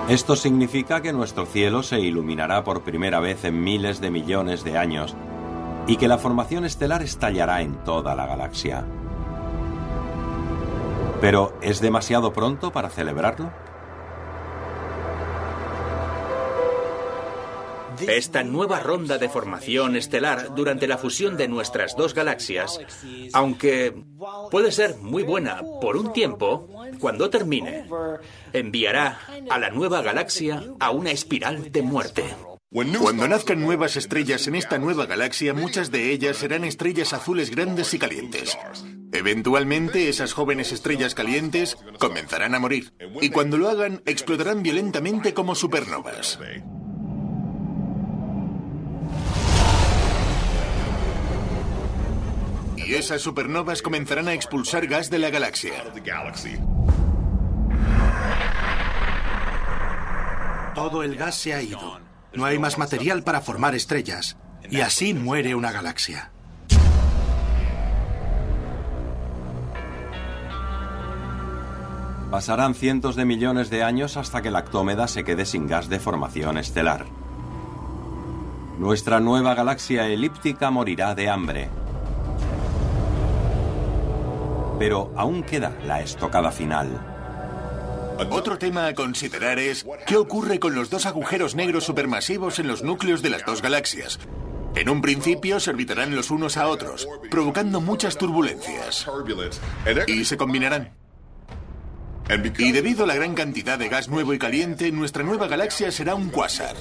Esto 0.09 0.35
significa 0.35 1.01
que 1.01 1.13
nuestro 1.13 1.45
cielo 1.45 1.83
se 1.83 2.01
iluminará 2.01 2.65
por 2.65 2.83
primera 2.83 3.21
vez 3.21 3.45
en 3.45 3.63
miles 3.63 4.01
de 4.01 4.11
millones 4.11 4.65
de 4.65 4.77
años 4.77 5.15
y 5.87 5.97
que 5.97 6.07
la 6.07 6.17
formación 6.17 6.65
estelar 6.65 7.01
estallará 7.01 7.61
en 7.61 7.83
toda 7.83 8.15
la 8.15 8.27
galaxia. 8.27 8.85
Pero 11.21 11.57
¿es 11.61 11.81
demasiado 11.81 12.31
pronto 12.31 12.71
para 12.71 12.89
celebrarlo? 12.89 13.51
Esta 18.07 18.43
nueva 18.43 18.79
ronda 18.79 19.17
de 19.17 19.27
formación 19.27 19.97
estelar 19.97 20.55
durante 20.55 20.87
la 20.87 20.97
fusión 20.97 21.35
de 21.35 21.49
nuestras 21.49 21.95
dos 21.97 22.13
galaxias, 22.13 22.79
aunque 23.33 23.93
puede 24.51 24.71
ser 24.71 24.95
muy 24.97 25.23
buena 25.23 25.61
por 25.81 25.97
un 25.97 26.13
tiempo, 26.13 26.69
cuando 26.99 27.29
termine, 27.29 27.85
enviará 28.53 29.19
a 29.49 29.59
la 29.59 29.69
nueva 29.69 30.01
galaxia 30.01 30.63
a 30.79 30.91
una 30.91 31.11
espiral 31.11 31.71
de 31.71 31.81
muerte. 31.81 32.23
Cuando 32.71 33.27
nazcan 33.27 33.61
nuevas 33.61 33.95
estrellas 33.95 34.45
en 34.45 34.53
esta 34.53 34.77
nueva 34.77 35.07
galaxia, 35.07 35.55
muchas 35.55 35.89
de 35.89 36.11
ellas 36.11 36.37
serán 36.37 36.63
estrellas 36.63 37.13
azules 37.13 37.49
grandes 37.49 37.95
y 37.95 37.99
calientes. 37.99 38.55
Eventualmente, 39.11 40.07
esas 40.07 40.33
jóvenes 40.33 40.71
estrellas 40.71 41.15
calientes 41.15 41.77
comenzarán 41.97 42.53
a 42.53 42.59
morir, 42.59 42.93
y 43.21 43.31
cuando 43.31 43.57
lo 43.57 43.69
hagan, 43.69 44.03
explotarán 44.05 44.61
violentamente 44.61 45.33
como 45.33 45.55
supernovas. 45.55 46.37
Y 52.77 52.93
esas 52.93 53.21
supernovas 53.23 53.81
comenzarán 53.81 54.27
a 54.27 54.33
expulsar 54.33 54.85
gas 54.85 55.09
de 55.09 55.17
la 55.17 55.31
galaxia. 55.31 55.73
Todo 60.75 61.01
el 61.01 61.15
gas 61.15 61.35
se 61.35 61.55
ha 61.55 61.63
ido. 61.63 62.08
No 62.33 62.45
hay 62.45 62.59
más 62.59 62.77
material 62.77 63.23
para 63.23 63.41
formar 63.41 63.75
estrellas. 63.75 64.37
Y 64.69 64.81
así 64.81 65.13
muere 65.13 65.55
una 65.55 65.71
galaxia. 65.71 66.31
Pasarán 72.29 72.75
cientos 72.75 73.15
de 73.15 73.25
millones 73.25 73.71
de 73.71 73.81
años 73.81 74.15
hasta 74.15 74.43
que 74.43 74.51
la 74.51 74.59
Actómeda 74.59 75.07
se 75.07 75.23
quede 75.23 75.45
sin 75.45 75.65
gas 75.65 75.89
de 75.89 75.99
formación 75.99 76.59
estelar. 76.59 77.05
Nuestra 78.77 79.19
nueva 79.19 79.55
galaxia 79.55 80.05
elíptica 80.05 80.69
morirá 80.69 81.15
de 81.15 81.27
hambre. 81.27 81.69
Pero 84.77 85.11
aún 85.17 85.41
queda 85.41 85.75
la 85.85 86.01
estocada 86.01 86.51
final. 86.51 87.08
Otro 88.29 88.57
tema 88.57 88.87
a 88.87 88.93
considerar 88.93 89.59
es 89.59 89.85
qué 90.05 90.17
ocurre 90.17 90.59
con 90.59 90.75
los 90.75 90.89
dos 90.89 91.05
agujeros 91.05 91.55
negros 91.55 91.85
supermasivos 91.85 92.59
en 92.59 92.67
los 92.67 92.83
núcleos 92.83 93.21
de 93.21 93.29
las 93.29 93.45
dos 93.45 93.61
galaxias. 93.61 94.19
En 94.75 94.89
un 94.89 95.01
principio 95.01 95.59
se 95.59 95.69
orbitarán 95.71 96.15
los 96.15 96.29
unos 96.29 96.57
a 96.57 96.67
otros, 96.67 97.07
provocando 97.31 97.81
muchas 97.81 98.17
turbulencias. 98.17 99.07
Y 100.07 100.25
se 100.25 100.37
combinarán. 100.37 100.93
Y 102.59 102.71
debido 102.71 103.05
a 103.05 103.07
la 103.07 103.15
gran 103.15 103.33
cantidad 103.33 103.79
de 103.79 103.89
gas 103.89 104.07
nuevo 104.07 104.33
y 104.33 104.39
caliente, 104.39 104.91
nuestra 104.91 105.23
nueva 105.23 105.47
galaxia 105.47 105.91
será 105.91 106.13
un 106.13 106.29
cuásar. 106.29 106.75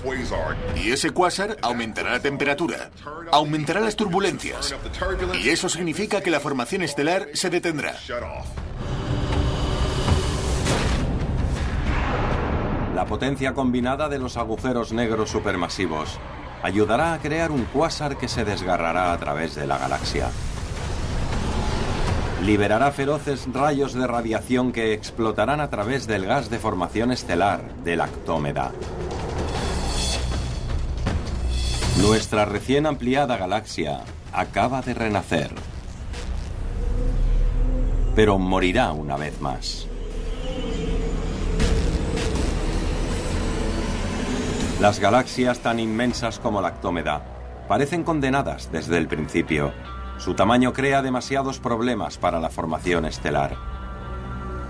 Y 0.76 0.90
ese 0.90 1.10
cuásar 1.10 1.56
aumentará 1.62 2.12
la 2.12 2.20
temperatura, 2.20 2.90
aumentará 3.32 3.80
las 3.80 3.96
turbulencias. 3.96 4.74
Y 5.42 5.48
eso 5.48 5.70
significa 5.70 6.20
que 6.20 6.30
la 6.30 6.40
formación 6.40 6.82
estelar 6.82 7.28
se 7.32 7.48
detendrá. 7.48 7.96
La 12.98 13.06
potencia 13.06 13.54
combinada 13.54 14.08
de 14.08 14.18
los 14.18 14.36
agujeros 14.36 14.92
negros 14.92 15.30
supermasivos 15.30 16.18
ayudará 16.64 17.14
a 17.14 17.20
crear 17.20 17.52
un 17.52 17.62
cuásar 17.66 18.16
que 18.16 18.26
se 18.26 18.44
desgarrará 18.44 19.12
a 19.12 19.18
través 19.18 19.54
de 19.54 19.68
la 19.68 19.78
galaxia. 19.78 20.30
Liberará 22.44 22.90
feroces 22.90 23.46
rayos 23.52 23.94
de 23.94 24.04
radiación 24.04 24.72
que 24.72 24.94
explotarán 24.94 25.60
a 25.60 25.70
través 25.70 26.08
del 26.08 26.26
gas 26.26 26.50
de 26.50 26.58
formación 26.58 27.12
estelar 27.12 27.72
de 27.84 27.94
la 27.94 28.06
Actómeda. 28.06 28.72
Nuestra 31.98 32.46
recién 32.46 32.84
ampliada 32.84 33.36
galaxia 33.36 34.00
acaba 34.32 34.82
de 34.82 34.94
renacer. 34.94 35.54
Pero 38.16 38.40
morirá 38.40 38.90
una 38.90 39.16
vez 39.16 39.40
más. 39.40 39.87
Las 44.80 45.00
galaxias 45.00 45.58
tan 45.58 45.80
inmensas 45.80 46.38
como 46.38 46.60
la 46.60 46.68
Actómeda 46.68 47.64
parecen 47.66 48.04
condenadas 48.04 48.70
desde 48.70 48.96
el 48.96 49.08
principio. 49.08 49.72
Su 50.18 50.34
tamaño 50.34 50.72
crea 50.72 51.02
demasiados 51.02 51.58
problemas 51.58 52.16
para 52.16 52.38
la 52.38 52.48
formación 52.48 53.04
estelar. 53.04 53.56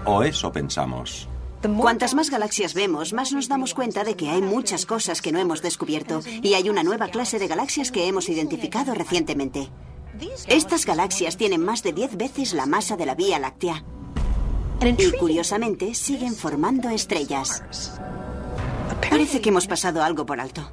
O 0.07 0.23
eso 0.23 0.51
pensamos. 0.51 1.29
Cuantas 1.77 2.15
más 2.15 2.31
galaxias 2.31 2.73
vemos, 2.73 3.13
más 3.13 3.33
nos 3.33 3.49
damos 3.49 3.75
cuenta 3.75 4.03
de 4.03 4.17
que 4.17 4.31
hay 4.31 4.41
muchas 4.41 4.87
cosas 4.87 5.21
que 5.21 5.31
no 5.31 5.41
hemos 5.41 5.61
descubierto 5.61 6.21
y 6.25 6.55
hay 6.55 6.71
una 6.71 6.83
nueva 6.83 7.09
clase 7.09 7.39
de 7.39 7.49
galaxias 7.49 7.93
que 7.93 8.09
hemos 8.09 8.31
identificado 8.31 8.95
recientemente. 8.95 9.69
Estas 10.47 10.87
galaxias 10.87 11.37
tienen 11.37 11.63
más 11.63 11.83
de 11.83 11.93
10 11.93 12.17
veces 12.17 12.55
la 12.55 12.65
masa 12.65 12.97
de 12.97 13.05
la 13.05 13.15
Vía 13.15 13.39
Láctea. 13.39 13.85
Y 14.81 15.13
curiosamente 15.19 15.95
siguen 15.95 16.35
formando 16.35 16.89
estrellas. 16.89 17.63
Parece 19.11 19.41
que 19.41 19.49
hemos 19.49 19.67
pasado 19.67 20.03
algo 20.03 20.27
por 20.27 20.41
alto. 20.41 20.71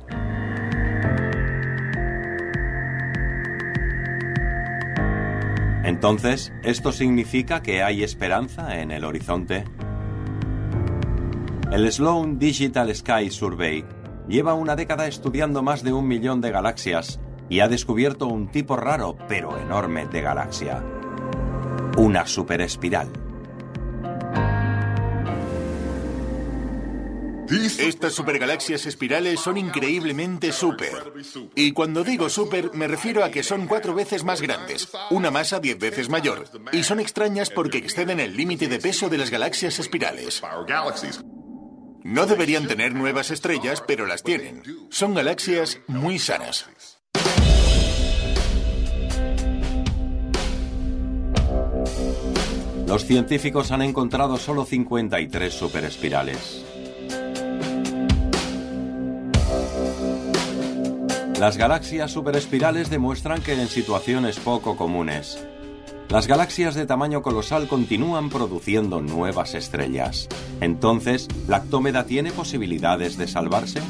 Entonces, 5.83 6.51
¿esto 6.63 6.91
significa 6.91 7.61
que 7.61 7.83
hay 7.83 8.03
esperanza 8.03 8.79
en 8.79 8.91
el 8.91 9.05
horizonte? 9.05 9.65
El 11.71 11.91
Sloan 11.91 12.39
Digital 12.39 12.93
Sky 12.95 13.29
Survey 13.29 13.85
lleva 14.27 14.53
una 14.53 14.75
década 14.75 15.07
estudiando 15.07 15.61
más 15.61 15.83
de 15.83 15.93
un 15.93 16.07
millón 16.07 16.41
de 16.41 16.51
galaxias 16.51 17.19
y 17.49 17.59
ha 17.59 17.67
descubierto 17.67 18.27
un 18.27 18.49
tipo 18.49 18.75
raro 18.75 19.17
pero 19.27 19.57
enorme 19.59 20.07
de 20.07 20.21
galaxia. 20.21 20.83
Una 21.97 22.25
superespiral. 22.25 23.24
Estas 27.49 28.13
supergalaxias 28.13 28.85
espirales 28.85 29.39
son 29.39 29.57
increíblemente 29.57 30.51
super. 30.51 31.13
Y 31.55 31.71
cuando 31.71 32.03
digo 32.03 32.29
super, 32.29 32.71
me 32.73 32.87
refiero 32.87 33.23
a 33.23 33.29
que 33.29 33.43
son 33.43 33.67
cuatro 33.67 33.93
veces 33.93 34.23
más 34.23 34.41
grandes, 34.41 34.89
una 35.11 35.31
masa 35.31 35.59
diez 35.59 35.77
veces 35.77 36.09
mayor, 36.09 36.45
y 36.71 36.83
son 36.83 36.99
extrañas 36.99 37.49
porque 37.49 37.77
exceden 37.77 38.19
el 38.19 38.35
límite 38.35 38.67
de 38.67 38.79
peso 38.79 39.09
de 39.09 39.17
las 39.17 39.29
galaxias 39.29 39.79
espirales. 39.79 40.41
No 42.03 42.25
deberían 42.25 42.67
tener 42.67 42.93
nuevas 42.93 43.31
estrellas, 43.31 43.83
pero 43.85 44.05
las 44.05 44.23
tienen. 44.23 44.63
Son 44.89 45.13
galaxias 45.13 45.79
muy 45.87 46.19
sanas. 46.19 46.69
Los 52.87 53.05
científicos 53.05 53.71
han 53.71 53.81
encontrado 53.81 54.37
solo 54.37 54.65
53 54.65 55.53
superespirales. 55.53 56.63
Las 61.39 61.57
galaxias 61.57 62.11
superespirales 62.11 62.89
demuestran 62.89 63.41
que 63.41 63.53
en 63.53 63.67
situaciones 63.67 64.39
poco 64.39 64.77
comunes, 64.77 65.45
las 66.07 66.27
galaxias 66.27 66.75
de 66.75 66.85
tamaño 66.85 67.21
colosal 67.21 67.67
continúan 67.67 68.29
produciendo 68.29 69.01
nuevas 69.01 69.53
estrellas. 69.53 70.29
Entonces, 70.61 71.27
¿la 71.47 71.57
Actómeda 71.57 72.05
tiene 72.05 72.31
posibilidades 72.31 73.17
de 73.17 73.27
salvarse? 73.27 73.81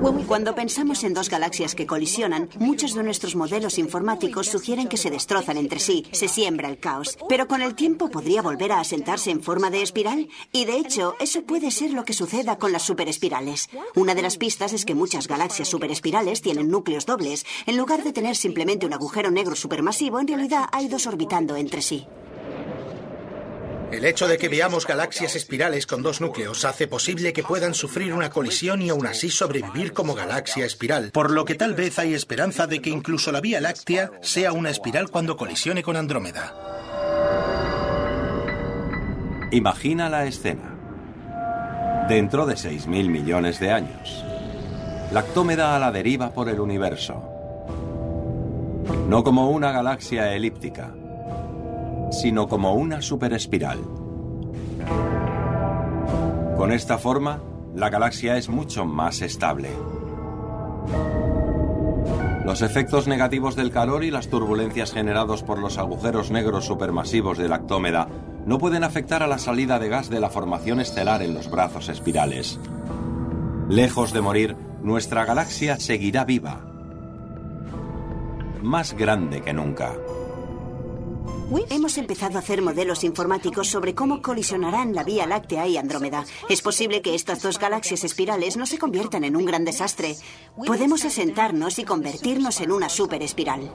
Cuando 0.00 0.54
pensamos 0.54 1.02
en 1.04 1.14
dos 1.14 1.28
galaxias 1.28 1.74
que 1.74 1.86
colisionan, 1.86 2.48
muchos 2.60 2.94
de 2.94 3.02
nuestros 3.02 3.34
modelos 3.34 3.78
informáticos 3.78 4.46
sugieren 4.46 4.86
que 4.86 4.96
se 4.96 5.10
destrozan 5.10 5.56
entre 5.56 5.80
sí, 5.80 6.06
se 6.12 6.28
siembra 6.28 6.68
el 6.68 6.78
caos. 6.78 7.18
Pero 7.28 7.48
con 7.48 7.62
el 7.62 7.74
tiempo 7.74 8.08
podría 8.08 8.42
volver 8.42 8.72
a 8.72 8.80
asentarse 8.80 9.30
en 9.30 9.42
forma 9.42 9.70
de 9.70 9.82
espiral. 9.82 10.28
Y 10.52 10.66
de 10.66 10.76
hecho, 10.76 11.14
eso 11.18 11.42
puede 11.42 11.70
ser 11.70 11.92
lo 11.92 12.04
que 12.04 12.12
suceda 12.12 12.58
con 12.58 12.72
las 12.72 12.82
superespirales. 12.82 13.68
Una 13.96 14.14
de 14.14 14.22
las 14.22 14.36
pistas 14.36 14.72
es 14.72 14.84
que 14.84 14.94
muchas 14.94 15.26
galaxias 15.26 15.68
superespirales 15.68 16.42
tienen 16.42 16.70
núcleos 16.70 17.04
dobles. 17.04 17.44
En 17.66 17.76
lugar 17.76 18.04
de 18.04 18.12
tener 18.12 18.36
simplemente 18.36 18.86
un 18.86 18.92
agujero 18.92 19.30
negro 19.30 19.56
supermasivo, 19.56 20.20
en 20.20 20.28
realidad 20.28 20.66
hay 20.70 20.88
dos 20.88 21.06
orbitando 21.06 21.56
entre 21.56 21.82
sí. 21.82 22.06
El 23.90 24.04
hecho 24.04 24.28
de 24.28 24.36
que 24.36 24.48
veamos 24.48 24.86
galaxias 24.86 25.34
espirales 25.34 25.86
con 25.86 26.02
dos 26.02 26.20
núcleos 26.20 26.66
hace 26.66 26.86
posible 26.86 27.32
que 27.32 27.42
puedan 27.42 27.72
sufrir 27.72 28.12
una 28.12 28.28
colisión 28.28 28.82
y 28.82 28.90
aún 28.90 29.06
así 29.06 29.30
sobrevivir 29.30 29.94
como 29.94 30.14
galaxia 30.14 30.66
espiral, 30.66 31.10
por 31.10 31.30
lo 31.30 31.46
que 31.46 31.54
tal 31.54 31.74
vez 31.74 31.98
hay 31.98 32.12
esperanza 32.12 32.66
de 32.66 32.82
que 32.82 32.90
incluso 32.90 33.32
la 33.32 33.40
Vía 33.40 33.62
Láctea 33.62 34.10
sea 34.20 34.52
una 34.52 34.68
espiral 34.68 35.10
cuando 35.10 35.38
colisione 35.38 35.82
con 35.82 35.96
Andrómeda. 35.96 36.54
Imagina 39.52 40.10
la 40.10 40.26
escena. 40.26 40.76
Dentro 42.08 42.44
de 42.44 42.54
6.000 42.54 43.08
millones 43.08 43.58
de 43.58 43.70
años. 43.70 44.22
La 45.12 45.20
Actómeda 45.20 45.74
a 45.74 45.78
la 45.78 45.90
deriva 45.90 46.34
por 46.34 46.50
el 46.50 46.60
universo. 46.60 47.24
No 49.08 49.24
como 49.24 49.50
una 49.50 49.72
galaxia 49.72 50.34
elíptica, 50.34 50.94
sino 52.10 52.48
como 52.48 52.74
una 52.74 53.02
superespiral. 53.02 53.78
Con 56.56 56.72
esta 56.72 56.98
forma, 56.98 57.40
la 57.74 57.90
galaxia 57.90 58.36
es 58.36 58.48
mucho 58.48 58.84
más 58.84 59.22
estable. 59.22 59.70
Los 62.44 62.62
efectos 62.62 63.06
negativos 63.06 63.56
del 63.56 63.70
calor 63.70 64.04
y 64.04 64.10
las 64.10 64.28
turbulencias 64.28 64.92
generados 64.92 65.42
por 65.42 65.58
los 65.58 65.76
agujeros 65.76 66.30
negros 66.30 66.64
supermasivos 66.64 67.36
de 67.36 67.48
la 67.48 67.56
Actómeda 67.56 68.08
no 68.46 68.58
pueden 68.58 68.84
afectar 68.84 69.22
a 69.22 69.26
la 69.26 69.38
salida 69.38 69.78
de 69.78 69.88
gas 69.88 70.08
de 70.08 70.20
la 70.20 70.30
formación 70.30 70.80
estelar 70.80 71.22
en 71.22 71.34
los 71.34 71.50
brazos 71.50 71.90
espirales. 71.90 72.58
Lejos 73.68 74.14
de 74.14 74.22
morir, 74.22 74.56
nuestra 74.82 75.26
galaxia 75.26 75.78
seguirá 75.78 76.24
viva, 76.24 76.68
más 78.62 78.94
grande 78.94 79.42
que 79.42 79.52
nunca. 79.52 79.94
Hemos 81.70 81.96
empezado 81.96 82.36
a 82.36 82.40
hacer 82.40 82.60
modelos 82.60 83.04
informáticos 83.04 83.68
sobre 83.68 83.94
cómo 83.94 84.20
colisionarán 84.20 84.94
la 84.94 85.02
Vía 85.02 85.26
Láctea 85.26 85.66
y 85.66 85.78
Andrómeda. 85.78 86.24
Es 86.50 86.60
posible 86.60 87.00
que 87.00 87.14
estas 87.14 87.40
dos 87.40 87.58
galaxias 87.58 88.04
espirales 88.04 88.58
no 88.58 88.66
se 88.66 88.78
conviertan 88.78 89.24
en 89.24 89.34
un 89.34 89.46
gran 89.46 89.64
desastre. 89.64 90.16
Podemos 90.66 91.06
asentarnos 91.06 91.78
y 91.78 91.84
convertirnos 91.84 92.60
en 92.60 92.72
una 92.72 92.90
superespiral. 92.90 93.70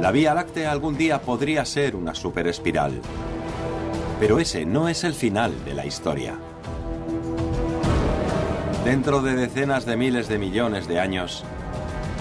La 0.00 0.10
Vía 0.10 0.32
Láctea 0.32 0.72
algún 0.72 0.96
día 0.96 1.20
podría 1.20 1.66
ser 1.66 1.96
una 1.96 2.14
superespiral. 2.14 3.00
Pero 4.18 4.38
ese 4.38 4.64
no 4.64 4.88
es 4.88 5.04
el 5.04 5.12
final 5.12 5.64
de 5.66 5.74
la 5.74 5.84
historia. 5.84 6.38
Dentro 8.88 9.20
de 9.20 9.36
decenas 9.36 9.84
de 9.84 9.98
miles 9.98 10.28
de 10.28 10.38
millones 10.38 10.88
de 10.88 10.98
años, 10.98 11.44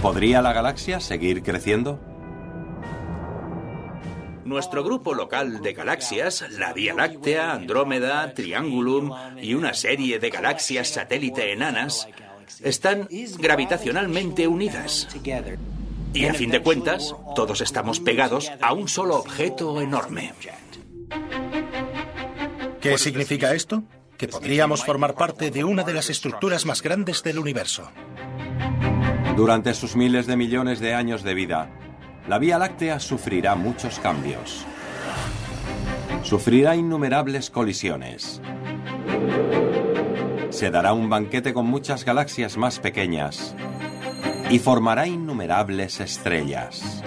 ¿podría 0.02 0.42
la 0.42 0.52
galaxia 0.52 1.00
seguir 1.00 1.42
creciendo? 1.42 1.98
Nuestro 4.44 4.84
grupo 4.84 5.14
local 5.14 5.62
de 5.62 5.72
galaxias, 5.72 6.44
la 6.52 6.74
Vía 6.74 6.94
Láctea, 6.94 7.54
Andrómeda, 7.54 8.34
Triangulum 8.34 9.14
y 9.42 9.54
una 9.54 9.74
serie 9.74 10.20
de 10.20 10.30
galaxias 10.30 10.90
satélite 10.90 11.54
enanas, 11.54 12.10
están 12.62 13.08
gravitacionalmente 13.40 14.46
unidas. 14.46 15.08
Y 16.14 16.26
a 16.26 16.34
fin 16.34 16.52
de 16.52 16.62
cuentas, 16.62 17.16
todos 17.34 17.62
estamos 17.62 18.02
pegados 18.02 18.52
a 18.60 18.74
un 18.74 18.90
solo 18.90 19.16
objeto 19.16 19.80
enorme. 19.80 20.34
¿Qué 22.82 22.98
significa 22.98 23.54
esto? 23.54 23.84
Que 24.18 24.28
podríamos 24.28 24.84
formar 24.84 25.14
parte 25.14 25.52
de 25.52 25.64
una 25.64 25.84
de 25.84 25.94
las 25.94 26.10
estructuras 26.10 26.66
más 26.66 26.82
grandes 26.82 27.22
del 27.24 27.38
universo. 27.38 27.92
Durante 29.36 29.74
sus 29.76 29.96
miles 29.96 30.26
de 30.26 30.36
millones 30.36 30.80
de 30.80 30.96
años 30.96 31.22
de 31.24 31.36
vida, 31.36 31.70
la 32.28 32.40
Vía 32.40 32.58
Láctea 32.58 33.00
sufrirá 33.00 33.56
muchos 33.56 34.00
cambios. 34.00 34.66
Sufrirá 36.24 36.76
innumerables 36.76 37.52
colisiones. 37.52 38.42
Se 40.50 40.72
dará 40.72 40.94
un 40.94 41.10
banquete 41.10 41.54
con 41.54 41.68
muchas 41.68 42.04
galaxias 42.04 42.58
más 42.58 42.80
pequeñas 42.80 43.56
y 44.50 44.60
formará 44.60 45.06
innumerables 45.08 46.00
estrellas. 46.00 47.04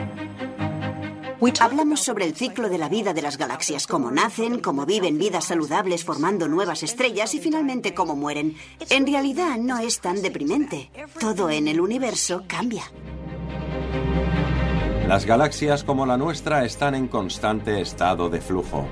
Hablamos 1.61 2.01
sobre 2.01 2.26
el 2.26 2.34
ciclo 2.34 2.68
de 2.68 2.78
la 2.78 2.88
vida 2.88 3.14
de 3.14 3.22
las 3.22 3.38
galaxias, 3.38 3.86
cómo 3.86 4.11
nacen, 4.11 4.61
cómo 4.61 4.84
viven 4.84 5.18
vidas 5.18 5.47
saludables 5.47 6.05
formando 6.05 6.49
nuevas 6.49 6.82
estrellas 6.82 7.34
y 7.34 7.41
finalmente 7.41 7.95
cómo 7.95 8.14
mueren. 8.14 8.57
En 8.91 9.07
realidad 9.07 9.57
no 9.59 9.78
es 9.78 10.01
tan 10.01 10.20
deprimente. 10.22 10.91
Todo 11.18 11.51
en 11.51 11.68
el 11.68 11.80
universo 11.80 12.45
cambia. 12.47 12.84
Las 15.09 15.24
galaxias 15.26 15.82
como 15.82 16.07
la 16.07 16.16
nuestra 16.16 16.64
están 16.64 16.95
en 16.95 17.09
constante 17.09 17.80
estado 17.80 18.28
de 18.28 18.41
flujo. 18.41 18.86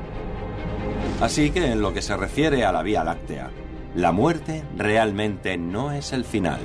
Así 1.21 1.51
que 1.51 1.67
en 1.67 1.81
lo 1.81 1.93
que 1.93 2.03
se 2.03 2.17
refiere 2.17 2.65
a 2.65 2.73
la 2.73 2.83
Vía 2.83 3.05
Láctea, 3.05 3.51
la 3.95 4.13
muerte 4.13 4.65
realmente 4.77 5.57
no 5.59 5.93
es 5.93 6.13
el 6.13 6.25
final. 6.25 6.61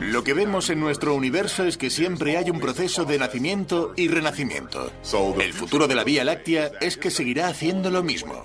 Lo 0.00 0.22
que 0.22 0.32
vemos 0.32 0.70
en 0.70 0.80
nuestro 0.80 1.14
universo 1.14 1.64
es 1.64 1.76
que 1.76 1.90
siempre 1.90 2.36
hay 2.36 2.50
un 2.50 2.60
proceso 2.60 3.04
de 3.04 3.18
nacimiento 3.18 3.92
y 3.96 4.08
renacimiento. 4.08 4.92
El 5.40 5.52
futuro 5.52 5.88
de 5.88 5.94
la 5.94 6.04
Vía 6.04 6.24
Láctea 6.24 6.70
es 6.80 6.96
que 6.96 7.10
seguirá 7.10 7.48
haciendo 7.48 7.90
lo 7.90 8.02
mismo. 8.02 8.44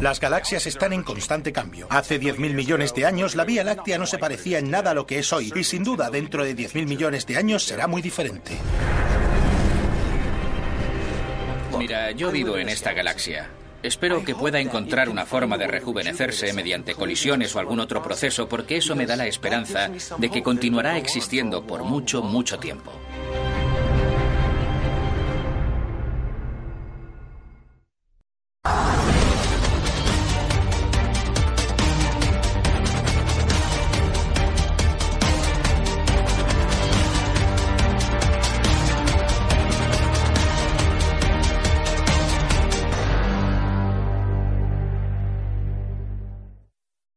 Las 0.00 0.20
galaxias 0.20 0.66
están 0.66 0.92
en 0.92 1.02
constante 1.02 1.52
cambio. 1.52 1.86
Hace 1.90 2.20
10.000 2.20 2.54
millones 2.54 2.94
de 2.94 3.06
años 3.06 3.36
la 3.36 3.44
Vía 3.44 3.62
Láctea 3.64 3.98
no 3.98 4.06
se 4.06 4.18
parecía 4.18 4.58
en 4.58 4.70
nada 4.70 4.90
a 4.90 4.94
lo 4.94 5.06
que 5.06 5.18
es 5.18 5.32
hoy 5.32 5.52
y 5.54 5.64
sin 5.64 5.84
duda 5.84 6.10
dentro 6.10 6.44
de 6.44 6.56
10.000 6.56 6.86
millones 6.86 7.26
de 7.26 7.36
años 7.36 7.64
será 7.64 7.86
muy 7.86 8.02
diferente. 8.02 8.58
Mira, 11.78 12.10
yo 12.12 12.30
vivo 12.30 12.56
en 12.58 12.68
esta 12.68 12.92
galaxia. 12.92 13.48
Espero 13.82 14.24
que 14.24 14.34
pueda 14.34 14.60
encontrar 14.60 15.08
una 15.08 15.26
forma 15.26 15.58
de 15.58 15.66
rejuvenecerse 15.66 16.52
mediante 16.52 16.94
colisiones 16.94 17.54
o 17.56 17.58
algún 17.58 17.80
otro 17.80 18.02
proceso, 18.02 18.48
porque 18.48 18.76
eso 18.76 18.94
me 18.94 19.06
da 19.06 19.16
la 19.16 19.26
esperanza 19.26 19.90
de 20.18 20.30
que 20.30 20.42
continuará 20.42 20.96
existiendo 20.98 21.66
por 21.66 21.82
mucho, 21.82 22.22
mucho 22.22 22.58
tiempo. 22.58 22.92